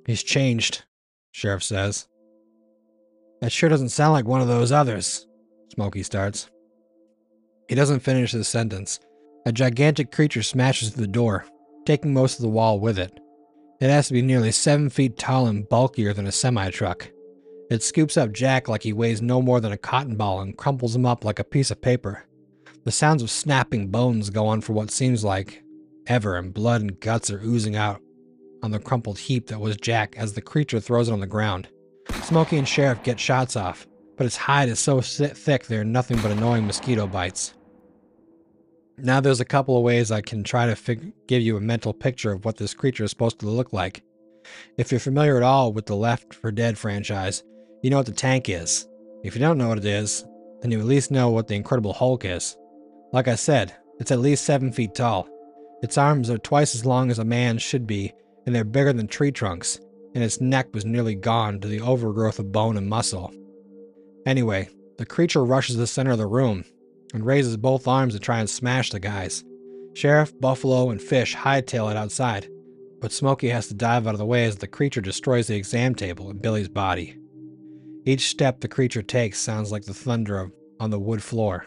He's 0.06 0.24
changed, 0.24 0.84
Sheriff 1.32 1.63
says. 1.63 2.08
That 3.42 3.51
sure 3.51 3.70
doesn't 3.70 3.89
sound 3.89 4.13
like 4.13 4.25
one 4.25 4.42
of 4.42 4.48
those 4.48 4.72
others, 4.72 5.27
Smokey 5.74 6.04
starts. 6.04 6.50
He 7.70 7.75
doesn't 7.75 8.00
finish 8.00 8.32
his 8.32 8.48
sentence. 8.48 9.00
A 9.46 9.51
gigantic 9.51 10.12
creature 10.12 10.44
smashes 10.44 10.89
through 10.89 11.06
the 11.06 11.12
door, 11.12 11.46
taking 11.86 12.13
most 12.13 12.36
of 12.39 12.42
the 12.42 12.50
wall 12.50 12.80
with 12.80 12.98
it. 12.98 13.20
It 13.80 13.92
has 13.92 14.08
to 14.08 14.14
be 14.14 14.24
nearly 14.24 14.52
seven 14.52 14.90
feet 14.90 15.18
tall 15.18 15.46
and 15.46 15.70
bulkier 15.70 16.12
than 16.12 16.26
a 16.26 16.32
semi 16.32 16.72
truck. 16.72 17.12
It 17.70 17.84
scoops 17.84 18.18
up 18.18 18.32
Jack 18.32 18.68
like 18.68 18.82
he 18.82 18.94
weighs 18.94 19.22
no 19.22 19.42
more 19.42 19.60
than 19.60 19.72
a 19.72 19.78
cotton 19.78 20.16
ball 20.16 20.42
and 20.42 20.58
crumples 20.58 20.96
him 20.96 21.06
up 21.06 21.24
like 21.24 21.38
a 21.38 21.44
piece 21.44 21.70
of 21.70 21.82
paper. 21.82 22.26
The 22.86 22.92
sounds 22.92 23.22
of 23.22 23.30
snapping 23.30 23.90
bones 23.90 24.30
go 24.32 24.48
on 24.48 24.62
for 24.62 24.74
what 24.74 24.90
seems 24.90 25.24
like 25.24 25.62
ever, 26.08 26.38
and 26.38 26.54
blood 26.54 26.82
and 26.82 27.00
guts 27.00 27.30
are 27.30 27.42
oozing 27.44 27.76
out 27.76 28.02
on 28.64 28.72
the 28.72 28.80
crumpled 28.80 29.20
heap 29.20 29.48
that 29.48 29.60
was 29.60 29.78
Jack 29.78 30.16
as 30.18 30.34
the 30.34 30.42
creature 30.42 30.80
throws 30.80 31.10
it 31.10 31.14
on 31.14 31.20
the 31.20 31.28
ground. 31.28 31.68
Smokey 32.24 32.58
and 32.58 32.68
Sheriff 32.68 33.04
get 33.04 33.20
shots 33.20 33.56
off, 33.56 33.86
but 34.16 34.26
its 34.26 34.38
hide 34.38 34.70
is 34.70 34.80
so 34.80 35.02
thick 35.02 35.68
there 35.68 35.82
are 35.82 35.86
nothing 35.86 36.18
but 36.22 36.32
annoying 36.32 36.66
mosquito 36.66 37.06
bites. 37.06 37.54
Now 39.00 39.22
there's 39.22 39.42
a 39.42 39.46
couple 39.46 39.77
of 39.77 39.84
ways 39.84 40.12
I 40.12 40.22
can 40.22 40.44
try 40.44 40.74
to 40.74 40.96
give 41.27 41.44
you 41.44 41.56
a 41.56 41.62
mental 41.62 41.94
picture 41.94 42.32
of 42.32 42.46
what 42.46 42.58
this 42.58 42.74
creature 42.74 43.04
is 43.04 43.12
supposed 43.12 43.38
to 43.39 43.46
look 43.46 43.72
like. 43.72 44.01
If 44.77 44.92
you're 44.92 45.00
familiar 45.00 45.38
at 45.38 45.44
all 45.44 45.72
with 45.72 45.86
the 45.86 45.96
Left 45.96 46.34
4 46.34 46.51
Dead 46.51 46.80
franchise, 46.80 47.44
you 47.84 47.92
know 47.92 47.98
what 47.98 48.08
the 48.08 48.12
tank 48.12 48.50
is. 48.50 48.88
If 49.24 49.36
you 49.36 49.39
don't 49.39 49.60
know 49.60 49.68
what 49.68 49.77
it 49.77 49.86
is, 49.86 50.25
then 50.62 50.72
you 50.72 50.80
at 50.80 50.86
least 50.86 51.12
know 51.12 51.30
what 51.30 51.48
the 51.48 51.54
Incredible 51.54 51.94
Hulk 51.94 52.25
is. 52.25 52.58
Like 53.13 53.27
I 53.27 53.36
said, 53.36 53.75
it's 54.00 54.10
at 54.10 54.20
least 54.20 54.46
7 54.46 54.72
feet 54.72 54.96
tall. 54.96 55.30
Its 55.84 56.00
arms 56.00 56.32
are 56.32 56.39
twice 56.39 56.74
as 56.74 56.84
long 56.84 57.12
as 57.12 57.20
a 57.20 57.24
man's 57.24 57.62
should 57.62 57.86
be, 57.86 58.12
and 58.48 58.56
they're 58.56 58.63
bigger 58.63 58.94
than 58.94 59.08
tree 59.08 59.32
trunks, 59.32 59.80
and 60.16 60.24
its 60.24 60.42
neck 60.42 60.70
was 60.74 60.86
nearly 60.86 61.13
gone 61.13 61.60
to 61.60 61.68
the 61.68 61.82
overgrowth 61.82 62.39
of 62.39 62.51
bone 62.51 62.77
and 62.77 62.89
muscle. 62.89 63.32
Anyway, 64.25 64.70
the 64.98 65.06
creature 65.06 65.46
rushes 65.46 65.77
the 65.77 65.86
center 65.86 66.12
of 66.12 66.18
the 66.18 66.25
room 66.25 66.66
and 67.14 67.26
raises 67.26 67.58
both 67.58 67.88
arms 67.88 68.14
to 68.14 68.20
try 68.20 68.40
and 68.40 68.50
smash 68.50 68.90
the 68.90 69.00
guys. 69.00 69.44
Sheriff, 69.94 70.40
Buffalo, 70.40 70.90
and 70.90 71.02
Fish 71.02 71.36
hightail 71.36 71.90
it 71.90 71.98
outside, 71.98 72.48
but 73.02 73.12
Smokey 73.12 73.50
has 73.50 73.68
to 73.68 73.74
dive 73.74 74.08
out 74.08 74.14
of 74.14 74.20
the 74.20 74.26
way 74.26 74.46
as 74.46 74.58
the 74.58 74.68
creature 74.68 75.02
destroys 75.02 75.48
the 75.48 75.56
exam 75.56 75.96
table 75.96 76.30
and 76.30 76.42
Billy's 76.42 76.70
body. 76.70 77.18
Each 78.06 78.28
step 78.28 78.60
the 78.60 78.68
creature 78.68 79.02
takes 79.02 79.40
sounds 79.40 79.72
like 79.72 79.84
the 79.84 79.94
thunder 79.94 80.40
of, 80.40 80.52
on 80.80 80.92
the 80.92 81.00
wood 81.00 81.24
floor. 81.24 81.66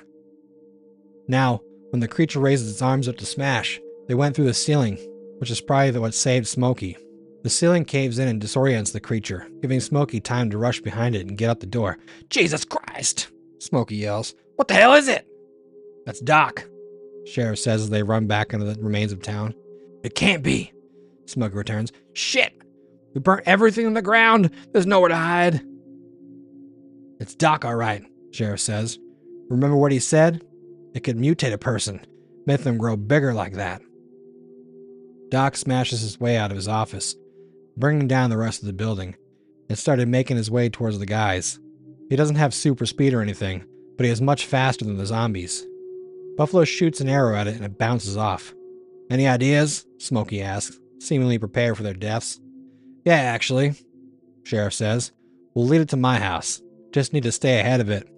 Now, 1.29 1.61
when 1.91 2.01
the 2.01 2.09
creature 2.09 2.41
raises 2.41 2.71
its 2.71 2.83
arms 2.83 3.09
up 3.09 3.17
to 3.17 3.27
smash, 3.27 3.81
they 4.09 4.15
went 4.15 4.35
through 4.35 4.47
the 4.47 4.55
ceiling, 4.55 4.97
which 5.39 5.51
is 5.51 5.61
probably 5.61 5.99
what 5.99 6.15
saved 6.15 6.47
Smokey. 6.47 6.97
The 7.43 7.51
ceiling 7.51 7.85
caves 7.85 8.19
in 8.19 8.29
and 8.29 8.41
disorients 8.41 8.93
the 8.93 9.01
creature, 9.01 9.49
giving 9.61 9.81
Smokey 9.81 10.21
time 10.21 10.51
to 10.51 10.59
rush 10.59 10.81
behind 10.81 11.15
it 11.15 11.27
and 11.27 11.39
get 11.39 11.51
out 11.51 11.61
the 11.61 11.67
door. 11.67 11.99
Jesus 12.29 12.65
Christ! 12.65 13.29
Smokey 13.59 13.97
yells. 13.97 14.35
What 14.57 14.69
the 14.69 14.75
hell 14.75 14.95
is 14.95 15.09
it? 15.09 15.27
That's 16.07 16.21
Doc, 16.21 16.69
Sheriff 17.27 17.59
says 17.59 17.83
as 17.83 17.91
they 17.91 18.03
run 18.03 18.27
back 18.27 18.53
into 18.53 18.67
the 18.67 18.81
remains 18.81 19.13
of 19.13 19.23
town. 19.23 19.55
It 20.03 20.15
can't 20.15 20.43
be, 20.43 20.73
Smokey 21.27 21.55
returns. 21.55 21.93
Shit! 22.13 22.53
We 23.15 23.21
burnt 23.21 23.43
everything 23.47 23.87
on 23.87 23.95
the 23.95 24.03
ground. 24.03 24.51
There's 24.73 24.87
nowhere 24.87 25.09
to 25.09 25.17
hide. 25.17 25.63
It's 27.21 27.35
Doc, 27.35 27.65
all 27.65 27.75
right, 27.75 28.03
Sheriff 28.33 28.61
says. 28.61 28.99
Remember 29.49 29.77
what 29.77 29.93
he 29.93 29.99
said? 29.99 30.43
It 30.95 31.01
could 31.01 31.17
mutate 31.19 31.53
a 31.53 31.59
person, 31.59 32.05
make 32.47 32.63
them 32.63 32.79
grow 32.79 32.97
bigger 32.97 33.35
like 33.35 33.55
that. 33.55 33.83
Doc 35.29 35.57
smashes 35.57 36.01
his 36.01 36.19
way 36.19 36.37
out 36.37 36.51
of 36.51 36.57
his 36.57 36.67
office, 36.69 37.15
bringing 37.77 38.09
down 38.09 38.31
the 38.31 38.37
rest 38.37 38.63
of 38.63 38.67
the 38.67 38.73
building, 38.73 39.17
and 39.69 39.79
started 39.79 40.09
making 40.09 40.37
his 40.37 40.51
way 40.51 40.69
towards 40.69 40.99
the 40.99 41.07
guys. 41.07 41.61
He 42.09 42.17
doesn't 42.17 42.37
have 42.37 42.53
super 42.55 42.87
speed 42.87 43.15
or 43.15 43.21
anything, 43.23 43.65
but 43.97 44.05
he 44.05 44.11
is 44.11 44.21
much 44.21 44.47
faster 44.47 44.85
than 44.85 44.97
the 44.97 45.07
zombies. 45.07 45.65
Buffalo 46.37 46.65
shoots 46.65 47.01
an 47.01 47.09
arrow 47.09 47.37
at 47.37 47.47
it 47.47 47.57
and 47.57 47.65
it 47.65 47.79
bounces 47.79 48.17
off. 48.17 48.55
Any 49.11 49.27
ideas? 49.27 49.87
Smokey 49.99 50.43
asks, 50.43 50.79
seemingly 51.01 51.39
prepared 51.39 51.77
for 51.77 51.83
their 51.83 51.95
deaths. 51.95 52.41
Yeah, 53.05 53.15
actually, 53.15 53.75
Sheriff 54.45 54.75
says. 54.75 55.13
We'll 55.55 55.67
lead 55.67 55.81
it 55.81 55.89
to 55.91 55.97
my 55.97 56.19
house. 56.19 56.63
Just 56.93 57.13
need 57.13 57.25
to 57.25 57.33
stay 57.33 57.59
ahead 57.59 57.81
of 57.81 57.91
it. 57.91 58.09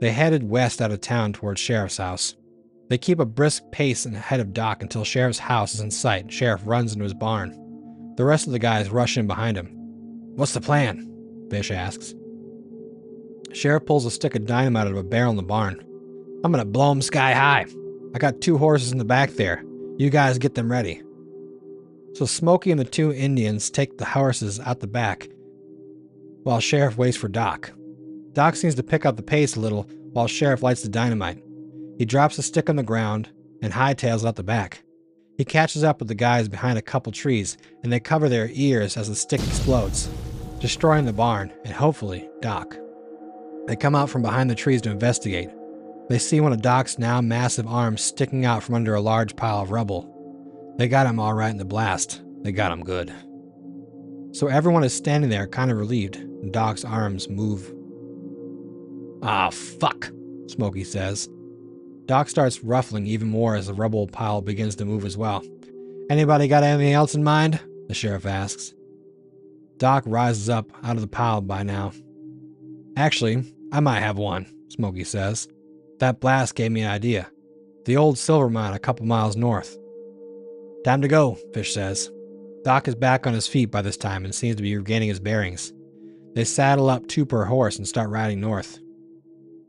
They 0.00 0.10
headed 0.10 0.48
west 0.48 0.80
out 0.80 0.92
of 0.92 1.00
town 1.00 1.32
towards 1.32 1.60
Sheriff's 1.60 1.96
house. 1.96 2.36
They 2.88 2.98
keep 2.98 3.18
a 3.18 3.26
brisk 3.26 3.62
pace 3.72 4.06
ahead 4.06 4.40
of 4.40 4.52
Doc 4.52 4.82
until 4.82 5.04
Sheriff's 5.04 5.38
house 5.38 5.74
is 5.74 5.80
in 5.80 5.90
sight. 5.90 6.32
Sheriff 6.32 6.62
runs 6.64 6.92
into 6.92 7.02
his 7.02 7.14
barn. 7.14 8.14
The 8.16 8.24
rest 8.24 8.46
of 8.46 8.52
the 8.52 8.58
guys 8.58 8.90
rush 8.90 9.16
in 9.16 9.26
behind 9.26 9.56
him. 9.56 9.74
What's 10.36 10.54
the 10.54 10.60
plan? 10.60 11.04
Fish 11.50 11.70
asks. 11.70 12.14
Sheriff 13.52 13.86
pulls 13.86 14.06
a 14.06 14.10
stick 14.10 14.34
of 14.34 14.46
dynamite 14.46 14.86
out 14.86 14.92
of 14.92 14.98
a 14.98 15.02
barrel 15.02 15.30
in 15.30 15.36
the 15.36 15.42
barn. 15.42 15.84
I'm 16.44 16.52
gonna 16.52 16.64
blow 16.64 16.90
'em 16.90 17.02
sky 17.02 17.32
high. 17.32 17.66
I 18.14 18.18
got 18.18 18.40
two 18.40 18.58
horses 18.58 18.92
in 18.92 18.98
the 18.98 19.04
back 19.04 19.32
there. 19.32 19.64
You 19.96 20.10
guys 20.10 20.38
get 20.38 20.54
them 20.54 20.70
ready. 20.70 21.02
So 22.14 22.24
Smokey 22.24 22.70
and 22.70 22.80
the 22.80 22.84
two 22.84 23.12
Indians 23.12 23.70
take 23.70 23.98
the 23.98 24.04
horses 24.04 24.60
out 24.60 24.80
the 24.80 24.86
back 24.86 25.28
while 26.44 26.60
Sheriff 26.60 26.96
waits 26.96 27.16
for 27.16 27.28
Doc. 27.28 27.72
Doc 28.32 28.56
seems 28.56 28.76
to 28.76 28.82
pick 28.82 29.04
up 29.04 29.16
the 29.16 29.22
pace 29.22 29.56
a 29.56 29.60
little 29.60 29.82
while 30.12 30.26
Sheriff 30.28 30.62
lights 30.62 30.82
the 30.82 30.88
dynamite. 30.88 31.42
He 31.98 32.04
drops 32.04 32.36
the 32.36 32.42
stick 32.42 32.70
on 32.70 32.76
the 32.76 32.82
ground 32.82 33.28
and 33.60 33.72
hightails 33.72 34.24
out 34.24 34.36
the 34.36 34.42
back. 34.44 34.82
He 35.36 35.44
catches 35.44 35.84
up 35.84 35.98
with 35.98 36.08
the 36.08 36.14
guys 36.14 36.48
behind 36.48 36.78
a 36.78 36.82
couple 36.82 37.12
trees 37.12 37.58
and 37.82 37.92
they 37.92 38.00
cover 38.00 38.28
their 38.28 38.48
ears 38.52 38.96
as 38.96 39.08
the 39.08 39.16
stick 39.16 39.40
explodes, 39.40 40.08
destroying 40.60 41.04
the 41.04 41.12
barn 41.12 41.52
and 41.64 41.74
hopefully 41.74 42.28
Doc. 42.40 42.76
They 43.66 43.76
come 43.76 43.94
out 43.94 44.08
from 44.08 44.22
behind 44.22 44.48
the 44.48 44.54
trees 44.54 44.80
to 44.82 44.90
investigate. 44.90 45.50
They 46.08 46.18
see 46.18 46.40
one 46.40 46.52
of 46.52 46.62
Doc's 46.62 46.98
now 46.98 47.20
massive 47.20 47.66
arms 47.66 48.00
sticking 48.00 48.46
out 48.46 48.62
from 48.62 48.74
under 48.74 48.94
a 48.94 49.00
large 49.00 49.36
pile 49.36 49.60
of 49.60 49.70
rubble. 49.70 50.14
They 50.78 50.88
got 50.88 51.06
him 51.06 51.20
all 51.20 51.34
right 51.34 51.50
in 51.50 51.58
the 51.58 51.64
blast. 51.64 52.22
They 52.42 52.52
got 52.52 52.72
him 52.72 52.82
good. 52.82 53.12
So 54.32 54.46
everyone 54.46 54.84
is 54.84 54.94
standing 54.94 55.28
there, 55.30 55.46
kind 55.46 55.70
of 55.70 55.76
relieved, 55.76 56.18
Doc's 56.52 56.84
arms 56.84 57.28
move. 57.28 57.74
Ah, 59.22 59.50
fuck, 59.50 60.10
Smokey 60.46 60.84
says. 60.84 61.28
Doc 62.06 62.28
starts 62.28 62.64
ruffling 62.64 63.06
even 63.06 63.28
more 63.28 63.56
as 63.56 63.66
the 63.66 63.74
rubble 63.74 64.06
pile 64.06 64.40
begins 64.40 64.76
to 64.76 64.84
move 64.84 65.04
as 65.04 65.16
well. 65.16 65.44
Anybody 66.08 66.48
got 66.48 66.62
anything 66.62 66.94
else 66.94 67.14
in 67.14 67.22
mind? 67.22 67.60
The 67.88 67.94
sheriff 67.94 68.24
asks. 68.24 68.72
Doc 69.76 70.04
rises 70.06 70.48
up 70.48 70.70
out 70.82 70.96
of 70.96 71.02
the 71.02 71.08
pile 71.08 71.40
by 71.42 71.62
now. 71.62 71.92
Actually, 72.96 73.52
I 73.72 73.80
might 73.80 74.00
have 74.00 74.16
one, 74.16 74.46
Smokey 74.70 75.04
says. 75.04 75.48
That 75.98 76.20
blast 76.20 76.54
gave 76.54 76.70
me 76.70 76.82
an 76.82 76.90
idea. 76.90 77.30
The 77.84 77.96
old 77.96 78.18
silver 78.18 78.48
mine 78.48 78.72
a 78.72 78.78
couple 78.78 79.06
miles 79.06 79.36
north. 79.36 79.76
Time 80.84 81.02
to 81.02 81.08
go, 81.08 81.36
Fish 81.52 81.74
says. 81.74 82.10
Doc 82.62 82.86
is 82.86 82.94
back 82.94 83.26
on 83.26 83.34
his 83.34 83.46
feet 83.46 83.70
by 83.70 83.82
this 83.82 83.96
time 83.96 84.24
and 84.24 84.34
seems 84.34 84.56
to 84.56 84.62
be 84.62 84.76
regaining 84.76 85.08
his 85.08 85.20
bearings. 85.20 85.72
They 86.34 86.44
saddle 86.44 86.88
up 86.88 87.06
two 87.08 87.26
per 87.26 87.44
horse 87.44 87.78
and 87.78 87.88
start 87.88 88.10
riding 88.10 88.40
north. 88.40 88.78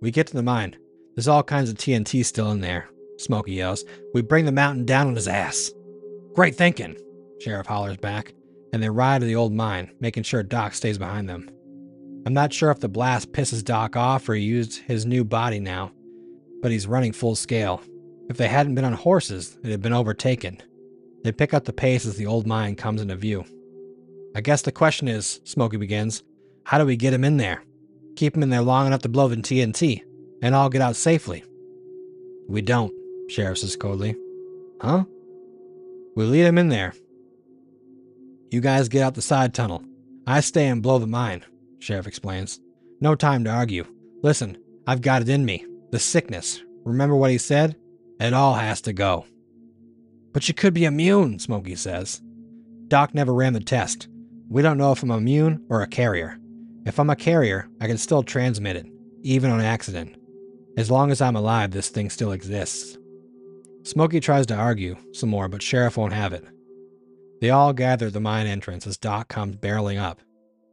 We 0.01 0.11
get 0.11 0.27
to 0.27 0.35
the 0.35 0.43
mine. 0.43 0.75
There's 1.15 1.27
all 1.27 1.43
kinds 1.43 1.69
of 1.69 1.77
TNT 1.77 2.23
still 2.23 2.51
in 2.51 2.61
there, 2.61 2.89
Smokey 3.17 3.53
yells. 3.53 3.83
We 4.13 4.21
bring 4.21 4.45
the 4.45 4.51
mountain 4.51 4.85
down 4.85 5.07
on 5.07 5.15
his 5.15 5.27
ass. 5.27 5.71
Great 6.35 6.55
thinking, 6.55 6.95
Sheriff 7.39 7.67
hollers 7.67 7.97
back, 7.97 8.33
and 8.71 8.81
they 8.81 8.89
ride 8.89 9.21
to 9.21 9.25
the 9.25 9.35
old 9.35 9.53
mine, 9.53 9.91
making 9.99 10.23
sure 10.23 10.43
Doc 10.43 10.73
stays 10.73 10.97
behind 10.97 11.27
them. 11.27 11.49
I'm 12.25 12.33
not 12.33 12.53
sure 12.53 12.69
if 12.69 12.79
the 12.79 12.87
blast 12.87 13.31
pisses 13.31 13.63
Doc 13.63 13.95
off 13.95 14.29
or 14.29 14.35
he 14.35 14.43
used 14.43 14.77
his 14.83 15.05
new 15.05 15.23
body 15.23 15.59
now, 15.59 15.91
but 16.61 16.71
he's 16.71 16.87
running 16.87 17.13
full 17.13 17.35
scale. 17.35 17.81
If 18.29 18.37
they 18.37 18.47
hadn't 18.47 18.75
been 18.75 18.85
on 18.85 18.93
horses, 18.93 19.57
it 19.63 19.71
had 19.71 19.81
been 19.81 19.93
overtaken. 19.93 20.61
They 21.23 21.31
pick 21.31 21.53
up 21.53 21.65
the 21.65 21.73
pace 21.73 22.05
as 22.05 22.15
the 22.15 22.25
old 22.27 22.47
mine 22.47 22.75
comes 22.75 23.01
into 23.01 23.15
view. 23.15 23.43
I 24.35 24.41
guess 24.41 24.61
the 24.61 24.71
question 24.71 25.07
is, 25.07 25.41
Smokey 25.43 25.77
begins, 25.77 26.23
how 26.63 26.77
do 26.77 26.85
we 26.85 26.95
get 26.95 27.13
him 27.13 27.23
in 27.23 27.37
there? 27.37 27.63
Keep 28.15 28.35
him 28.35 28.43
in 28.43 28.49
there 28.49 28.61
long 28.61 28.85
enough 28.85 29.01
to 29.01 29.09
blow 29.09 29.27
the 29.27 29.37
TNT, 29.37 30.03
and 30.41 30.53
all 30.53 30.69
get 30.69 30.81
out 30.81 30.95
safely. 30.95 31.43
We 32.47 32.61
don't, 32.61 32.93
Sheriff 33.29 33.57
says 33.57 33.75
coldly. 33.75 34.15
Huh? 34.81 35.05
We 36.15 36.25
lead 36.25 36.45
him 36.45 36.57
in 36.57 36.69
there. 36.69 36.93
You 38.51 38.61
guys 38.61 38.89
get 38.89 39.03
out 39.03 39.15
the 39.15 39.21
side 39.21 39.53
tunnel. 39.53 39.83
I 40.25 40.41
stay 40.41 40.67
and 40.67 40.81
blow 40.81 40.99
the 40.99 41.07
mine, 41.07 41.43
Sheriff 41.79 42.07
explains. 42.07 42.59
No 43.01 43.15
time 43.15 43.43
to 43.45 43.49
argue. 43.49 43.85
Listen, 44.21 44.57
I've 44.85 45.01
got 45.01 45.21
it 45.21 45.29
in 45.29 45.45
me. 45.45 45.65
The 45.91 45.99
sickness. 45.99 46.61
Remember 46.85 47.15
what 47.15 47.31
he 47.31 47.37
said? 47.37 47.75
It 48.19 48.33
all 48.33 48.55
has 48.55 48.81
to 48.81 48.93
go. 48.93 49.25
But 50.33 50.47
you 50.47 50.53
could 50.53 50.73
be 50.73 50.85
immune, 50.85 51.39
Smokey 51.39 51.75
says. 51.75 52.21
Doc 52.87 53.13
never 53.13 53.33
ran 53.33 53.53
the 53.53 53.59
test. 53.59 54.07
We 54.49 54.61
don't 54.61 54.77
know 54.77 54.91
if 54.91 55.03
I'm 55.03 55.11
immune 55.11 55.65
or 55.69 55.81
a 55.81 55.87
carrier. 55.87 56.37
If 56.85 56.99
I'm 56.99 57.09
a 57.09 57.15
carrier, 57.15 57.67
I 57.81 57.87
can 57.87 57.97
still 57.97 58.23
transmit 58.23 58.75
it, 58.75 58.85
even 59.23 59.51
on 59.51 59.61
accident. 59.61 60.15
As 60.77 60.91
long 60.91 61.11
as 61.11 61.21
I'm 61.21 61.35
alive, 61.35 61.71
this 61.71 61.89
thing 61.89 62.09
still 62.09 62.31
exists. 62.31 62.97
Smokey 63.83 64.19
tries 64.19 64.45
to 64.47 64.55
argue 64.55 64.95
some 65.13 65.29
more, 65.29 65.47
but 65.47 65.61
Sheriff 65.61 65.97
won't 65.97 66.13
have 66.13 66.33
it. 66.33 66.45
They 67.41 67.49
all 67.49 67.73
gather 67.73 68.07
at 68.07 68.13
the 68.13 68.19
mine 68.19 68.47
entrance 68.47 68.85
as 68.85 68.97
Doc 68.97 69.27
comes 69.27 69.55
barreling 69.55 69.99
up. 69.99 70.21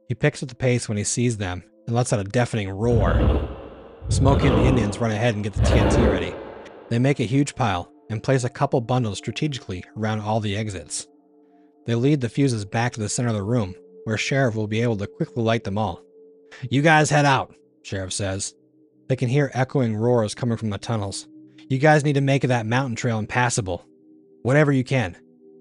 He 0.09 0.15
picks 0.15 0.43
up 0.43 0.49
the 0.49 0.55
pace 0.55 0.89
when 0.89 0.99
he 0.99 1.05
sees 1.05 1.37
them 1.37 1.63
and 1.87 1.95
lets 1.95 2.13
out 2.13 2.21
a 2.21 2.25
deafening 2.25 2.69
roar. 2.71 3.56
Smokey 4.09 4.47
and 4.47 4.57
the 4.57 4.67
Indians 4.67 4.99
run 4.99 5.11
ahead 5.11 5.35
and 5.35 5.45
get 5.45 5.53
the 5.53 5.63
TNT 5.63 6.11
ready. 6.11 6.35
They 6.89 6.99
make 6.99 7.21
a 7.21 7.25
huge 7.25 7.55
pile 7.55 7.93
and 8.09 8.23
place 8.23 8.45
a 8.45 8.49
couple 8.49 8.81
bundles 8.81 9.19
strategically 9.19 9.85
around 9.97 10.21
all 10.21 10.41
the 10.41 10.57
exits. 10.57 11.09
They 11.87 11.95
lead 11.95 12.21
the 12.21 12.29
fuses 12.29 12.65
back 12.65 12.93
to 12.93 13.01
the 13.01 13.09
center 13.09 13.31
of 13.31 13.35
the 13.35 13.43
room, 13.43 13.75
where 14.05 14.17
Sheriff 14.17 14.55
will 14.55 14.67
be 14.67 14.81
able 14.81 14.97
to 14.99 15.07
quickly 15.07 15.43
light 15.43 15.65
them 15.65 15.79
all. 15.79 16.03
You 16.71 16.83
guys 16.83 17.11
head 17.11 17.25
out, 17.25 17.55
Sheriff 17.83 18.13
says. 18.13 18.55
They 19.09 19.17
can 19.17 19.29
hear 19.29 19.51
echoing 19.55 19.97
roars 19.97 20.35
coming 20.35 20.57
from 20.57 20.71
the 20.71 20.79
tunnels. 20.79 21.29
You 21.69 21.79
guys 21.79 22.05
need 22.05 22.15
to 22.15 22.21
make 22.21 22.43
that 22.43 22.67
mountain 22.67 22.97
trail 22.97 23.19
impassable. 23.19 23.85
Whatever 24.43 24.73
you 24.73 24.85
can. 24.85 25.17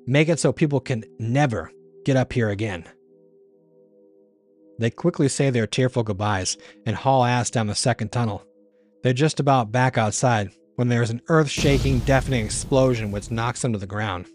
Make 0.07 0.29
it 0.29 0.39
so 0.39 0.53
people 0.53 0.79
can 0.79 1.03
never 1.19 1.71
get 2.05 2.15
up 2.15 2.31
here 2.31 2.49
again. 2.49 2.85
They 4.77 4.89
quickly 4.89 5.27
say 5.29 5.49
their 5.49 5.67
tearful 5.67 6.03
goodbyes 6.03 6.57
and 6.85 6.95
haul 6.95 7.23
ass 7.23 7.49
down 7.49 7.67
the 7.67 7.75
second 7.75 8.11
tunnel. 8.11 8.43
They're 9.03 9.13
just 9.13 9.39
about 9.39 9.71
back 9.71 9.97
outside 9.97 10.51
when 10.75 10.89
there 10.89 11.01
is 11.01 11.09
an 11.09 11.21
earth 11.29 11.49
shaking, 11.49 11.99
deafening 11.99 12.45
explosion 12.45 13.11
which 13.11 13.31
knocks 13.31 13.61
them 13.61 13.73
to 13.73 13.79
the 13.79 13.87
ground. 13.87 14.27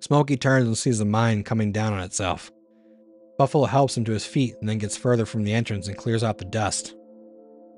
Smokey 0.00 0.36
turns 0.36 0.66
and 0.66 0.76
sees 0.76 0.98
the 0.98 1.04
mine 1.04 1.44
coming 1.44 1.72
down 1.72 1.92
on 1.92 2.00
itself. 2.00 2.50
Buffalo 3.38 3.64
helps 3.64 3.96
him 3.96 4.04
to 4.04 4.12
his 4.12 4.26
feet 4.26 4.54
and 4.60 4.68
then 4.68 4.78
gets 4.78 4.96
further 4.96 5.26
from 5.26 5.44
the 5.44 5.52
entrance 5.52 5.88
and 5.88 5.96
clears 5.96 6.24
out 6.24 6.38
the 6.38 6.44
dust. 6.44 6.94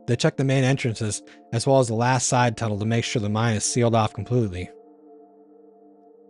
They 0.07 0.17
check 0.17 0.37
the 0.37 0.45
main 0.45 0.65
entrances 0.65 1.23
as 1.53 1.67
well 1.67 1.81
as 1.81 1.89
the 1.89 1.95
last 1.95 2.27
side 2.27 2.57
tunnel 2.57 2.79
to 2.79 2.85
make 2.85 3.05
sure 3.05 3.21
the 3.21 3.29
mine 3.29 3.57
is 3.57 3.65
sealed 3.65 3.95
off 3.95 4.15
completely. 4.15 4.71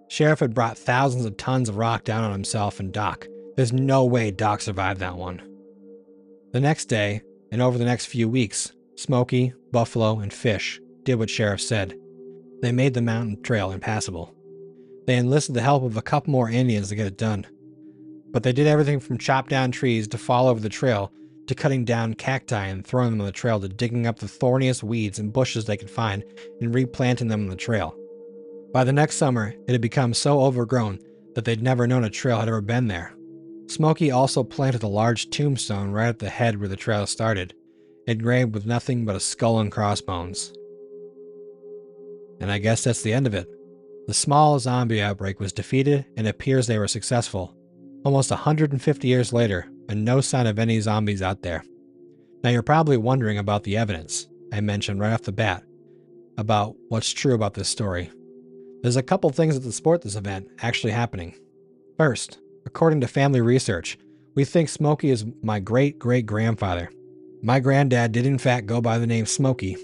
Sheriff 0.09 0.41
had 0.41 0.55
brought 0.55 0.79
thousands 0.79 1.25
of 1.25 1.37
tons 1.37 1.69
of 1.69 1.77
rock 1.77 2.05
down 2.05 2.25
on 2.25 2.33
himself 2.33 2.79
and 2.81 2.93
Doc. 2.93 3.27
There's 3.57 3.73
no 3.73 4.05
way 4.05 4.31
Doc 4.31 4.61
survived 4.61 5.01
that 5.01 5.17
one. 5.17 5.41
The 6.53 6.61
next 6.61 6.87
day, 6.87 7.23
and 7.51 7.63
over 7.63 7.79
the 7.79 7.87
next 7.87 8.07
few 8.07 8.29
weeks, 8.29 8.73
Smokey, 8.97 9.55
Buffalo, 9.73 10.21
and 10.21 10.33
Fish 10.33 10.79
did 11.05 11.15
what 11.15 11.31
Sheriff 11.31 11.63
said. 11.63 11.99
They 12.61 12.71
made 12.71 12.93
the 12.93 13.01
mountain 13.01 13.43
trail 13.43 13.71
impassable. 13.71 14.35
They 15.07 15.17
enlisted 15.17 15.55
the 15.55 15.63
help 15.63 15.85
of 15.85 15.97
a 15.97 16.03
couple 16.03 16.33
more 16.33 16.51
Indians 16.51 16.91
to 16.91 16.97
get 16.97 17.07
it 17.07 17.17
done. 17.17 17.47
But 18.31 18.43
they 18.43 18.53
did 18.53 18.67
everything 18.67 19.01
from 19.01 19.17
chop 19.17 19.49
down 19.49 19.71
trees 19.71 20.07
to 20.09 20.19
fall 20.19 20.49
over 20.49 20.61
the 20.61 20.69
trail 20.69 21.11
to 21.47 21.55
cutting 21.55 21.85
down 21.87 22.13
cacti 22.15 22.67
and 22.67 22.87
throwing 22.87 23.13
them 23.13 23.21
on 23.21 23.27
the 23.27 23.33
trail 23.33 23.59
to 23.61 23.69
digging 23.69 24.07
up 24.07 24.19
the 24.19 24.29
thorniest 24.29 24.83
weeds 24.83 25.19
and 25.19 25.33
bushes 25.33 25.65
they 25.65 25.77
could 25.77 25.91
find 25.91 26.25
and 26.61 26.75
replanting 26.75 27.29
them 27.29 27.45
on 27.45 27.49
the 27.49 27.57
trail. 27.57 27.97
By 28.73 28.85
the 28.85 28.93
next 28.93 29.17
summer, 29.17 29.55
it 29.67 29.73
had 29.73 29.81
become 29.81 30.13
so 30.13 30.43
overgrown 30.43 30.99
that 31.35 31.47
they'd 31.47 31.63
never 31.63 31.87
known 31.87 32.05
a 32.05 32.11
trail 32.11 32.41
had 32.41 32.49
ever 32.49 32.61
been 32.61 32.89
there. 32.89 33.16
Smokey 33.67 34.11
also 34.11 34.45
planted 34.45 34.83
a 34.83 34.89
large 34.89 35.31
tombstone 35.31 35.91
right 35.91 36.09
at 36.09 36.19
the 36.19 36.29
head 36.29 36.59
where 36.59 36.69
the 36.69 36.77
trail 36.77 37.07
started, 37.07 37.55
engraved 38.07 38.55
with 38.55 38.67
nothing 38.67 39.05
but 39.05 39.17
a 39.17 39.21
skull 39.21 39.59
and 39.59 39.73
crossbones. 39.73 40.53
And 42.41 42.51
I 42.51 42.59
guess 42.59 42.85
that's 42.85 43.03
the 43.03 43.13
end 43.13 43.27
of 43.27 43.35
it. 43.35 43.49
The 44.07 44.15
small 44.15 44.59
zombie 44.59 45.03
outbreak 45.03 45.41
was 45.41 45.53
defeated 45.53 46.07
and 46.17 46.27
it 46.27 46.31
appears 46.31 46.67
they 46.67 46.79
were 46.79 46.87
successful. 46.87 47.57
Almost 48.05 48.31
150 48.31 49.09
years 49.09 49.33
later, 49.33 49.69
and 49.89 50.05
no 50.05 50.21
sign 50.21 50.47
of 50.47 50.59
any 50.59 50.81
zombies 50.81 51.23
out 51.23 51.43
there. 51.43 51.65
Now 52.45 52.51
you're 52.51 52.63
probably 52.63 52.97
wondering 52.97 53.39
about 53.39 53.65
the 53.65 53.77
evidence 53.77 54.29
I 54.53 54.61
mentioned 54.61 55.01
right 55.01 55.13
off 55.13 55.23
the 55.23 55.33
bat 55.33 55.65
about 56.39 56.77
what's 56.89 57.13
true 57.13 57.35
about 57.35 57.55
this 57.55 57.69
story. 57.69 58.11
There's 58.83 58.97
a 58.97 59.03
couple 59.03 59.31
things 59.31 59.59
that 59.59 59.73
support 59.73 60.03
this 60.03 60.15
event 60.15 60.49
actually 60.61 60.93
happening. 60.93 61.35
First, 61.97 62.39
according 62.67 63.01
to 63.01 63.09
family 63.09 63.41
research, 63.41 63.97
we 64.35 64.45
think 64.45 64.69
Smokey 64.69 65.11
is 65.11 65.25
my 65.43 65.61
great 65.61 65.99
great 65.99 66.27
grandfather. 66.27 66.91
My 67.43 67.61
granddad 67.61 68.13
did 68.13 68.27
in 68.27 68.39
fact 68.39 68.67
go 68.67 68.81
by 68.81 68.99
the 68.99 69.07
name 69.07 69.25
Smokey, 69.25 69.77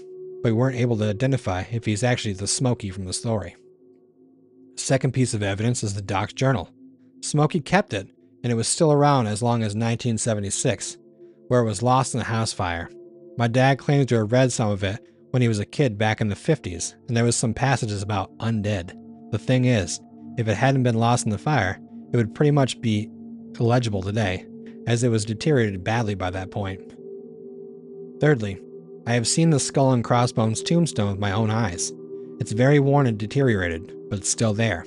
but 0.43 0.49
we 0.49 0.51
weren't 0.51 0.77
able 0.77 0.97
to 0.97 1.09
identify 1.09 1.63
if 1.71 1.85
he's 1.85 2.03
actually 2.03 2.33
the 2.33 2.47
Smokey 2.47 2.89
from 2.89 3.05
the 3.05 3.13
story. 3.13 3.55
Second 4.75 5.13
piece 5.13 5.33
of 5.33 5.41
evidence 5.41 5.83
is 5.83 5.93
the 5.93 6.01
Doc's 6.01 6.33
journal. 6.33 6.69
Smokey 7.21 7.61
kept 7.61 7.93
it, 7.93 8.09
and 8.43 8.51
it 8.51 8.55
was 8.55 8.67
still 8.67 8.91
around 8.91 9.27
as 9.27 9.41
long 9.41 9.61
as 9.61 9.75
1976, 9.75 10.97
where 11.47 11.61
it 11.61 11.65
was 11.65 11.81
lost 11.81 12.13
in 12.13 12.21
a 12.21 12.25
house 12.25 12.51
fire. 12.51 12.89
My 13.37 13.47
dad 13.47 13.79
claims 13.79 14.07
to 14.07 14.15
have 14.15 14.31
read 14.31 14.51
some 14.51 14.69
of 14.69 14.83
it 14.83 14.99
when 15.31 15.41
he 15.41 15.47
was 15.47 15.59
a 15.59 15.65
kid 15.65 15.97
back 15.97 16.21
in 16.21 16.27
the 16.27 16.35
50s, 16.35 16.95
and 17.07 17.15
there 17.15 17.23
was 17.23 17.35
some 17.35 17.53
passages 17.53 18.03
about 18.03 18.35
undead. 18.37 18.93
The 19.31 19.39
thing 19.39 19.65
is, 19.65 19.99
if 20.37 20.47
it 20.47 20.55
hadn't 20.55 20.83
been 20.83 20.95
lost 20.95 21.25
in 21.25 21.31
the 21.31 21.37
fire, 21.37 21.79
it 22.13 22.17
would 22.17 22.35
pretty 22.35 22.51
much 22.51 22.79
be 22.79 23.09
illegible 23.59 24.03
today, 24.03 24.45
as 24.87 25.03
it 25.03 25.09
was 25.09 25.25
deteriorated 25.25 25.83
badly 25.83 26.15
by 26.15 26.29
that 26.29 26.51
point. 26.51 26.93
Thirdly, 28.21 28.61
I 29.05 29.13
have 29.13 29.27
seen 29.27 29.49
the 29.49 29.59
skull 29.59 29.91
and 29.91 30.03
crossbones 30.03 30.61
tombstone 30.61 31.09
with 31.09 31.19
my 31.19 31.31
own 31.31 31.49
eyes. 31.49 31.91
It's 32.39 32.51
very 32.51 32.79
worn 32.79 33.07
and 33.07 33.17
deteriorated, 33.17 33.93
but 34.09 34.19
it's 34.19 34.29
still 34.29 34.53
there. 34.53 34.85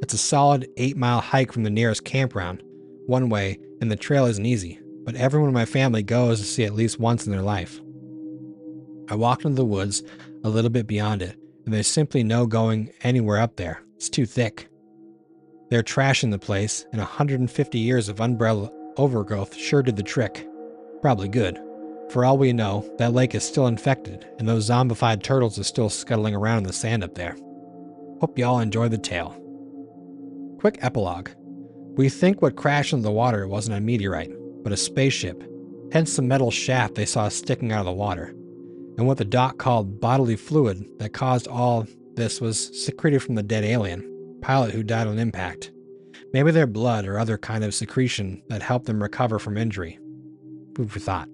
It's 0.00 0.14
a 0.14 0.18
solid 0.18 0.68
8 0.76 0.96
mile 0.96 1.20
hike 1.20 1.52
from 1.52 1.64
the 1.64 1.70
nearest 1.70 2.04
campground, 2.04 2.62
one 3.06 3.28
way, 3.28 3.58
and 3.80 3.90
the 3.90 3.96
trail 3.96 4.26
isn't 4.26 4.46
easy, 4.46 4.80
but 5.04 5.16
everyone 5.16 5.48
in 5.48 5.54
my 5.54 5.64
family 5.64 6.02
goes 6.02 6.38
to 6.38 6.46
see 6.46 6.64
at 6.64 6.74
least 6.74 7.00
once 7.00 7.26
in 7.26 7.32
their 7.32 7.42
life. 7.42 7.80
I 9.10 9.16
walked 9.16 9.44
into 9.44 9.56
the 9.56 9.64
woods 9.64 10.02
a 10.44 10.48
little 10.48 10.70
bit 10.70 10.86
beyond 10.86 11.22
it, 11.22 11.36
and 11.64 11.74
there's 11.74 11.88
simply 11.88 12.22
no 12.22 12.46
going 12.46 12.92
anywhere 13.02 13.38
up 13.38 13.56
there. 13.56 13.82
It's 13.96 14.08
too 14.08 14.26
thick. 14.26 14.68
They're 15.70 15.82
trashing 15.82 16.30
the 16.30 16.38
place, 16.38 16.86
and 16.92 16.98
150 17.00 17.78
years 17.78 18.08
of 18.08 18.20
umbrella 18.20 18.70
overgrowth 18.96 19.54
sure 19.54 19.82
did 19.82 19.96
the 19.96 20.02
trick. 20.02 20.46
Probably 21.02 21.28
good. 21.28 21.58
For 22.10 22.24
all 22.24 22.38
we 22.38 22.54
know, 22.54 22.90
that 22.98 23.12
lake 23.12 23.34
is 23.34 23.44
still 23.44 23.66
infected, 23.66 24.26
and 24.38 24.48
those 24.48 24.70
zombified 24.70 25.22
turtles 25.22 25.58
are 25.58 25.64
still 25.64 25.90
scuttling 25.90 26.34
around 26.34 26.58
in 26.58 26.64
the 26.64 26.72
sand 26.72 27.04
up 27.04 27.14
there. 27.14 27.36
Hope 28.20 28.38
y'all 28.38 28.60
enjoy 28.60 28.88
the 28.88 28.98
tale. 28.98 29.36
Quick 30.58 30.78
epilogue. 30.80 31.28
We 31.96 32.08
think 32.08 32.40
what 32.40 32.56
crashed 32.56 32.94
into 32.94 33.02
the 33.02 33.12
water 33.12 33.46
wasn't 33.46 33.76
a 33.76 33.80
meteorite, 33.80 34.32
but 34.62 34.72
a 34.72 34.76
spaceship, 34.76 35.42
hence 35.92 36.16
the 36.16 36.22
metal 36.22 36.50
shaft 36.50 36.94
they 36.94 37.04
saw 37.04 37.28
sticking 37.28 37.72
out 37.72 37.80
of 37.80 37.86
the 37.86 37.92
water. 37.92 38.28
And 38.96 39.06
what 39.06 39.18
the 39.18 39.24
doc 39.24 39.58
called 39.58 40.00
bodily 40.00 40.36
fluid 40.36 40.84
that 40.98 41.12
caused 41.12 41.46
all 41.46 41.86
this 42.14 42.40
was 42.40 42.84
secreted 42.84 43.22
from 43.22 43.36
the 43.36 43.42
dead 43.42 43.64
alien, 43.64 44.02
pilot 44.40 44.72
who 44.72 44.82
died 44.82 45.06
on 45.06 45.18
impact. 45.18 45.72
Maybe 46.32 46.50
their 46.50 46.66
blood 46.66 47.06
or 47.06 47.18
other 47.18 47.38
kind 47.38 47.64
of 47.64 47.74
secretion 47.74 48.42
that 48.48 48.62
helped 48.62 48.86
them 48.86 49.02
recover 49.02 49.38
from 49.38 49.56
injury. 49.56 49.98
Food 50.74 50.90
for 50.90 51.00
thought. 51.00 51.28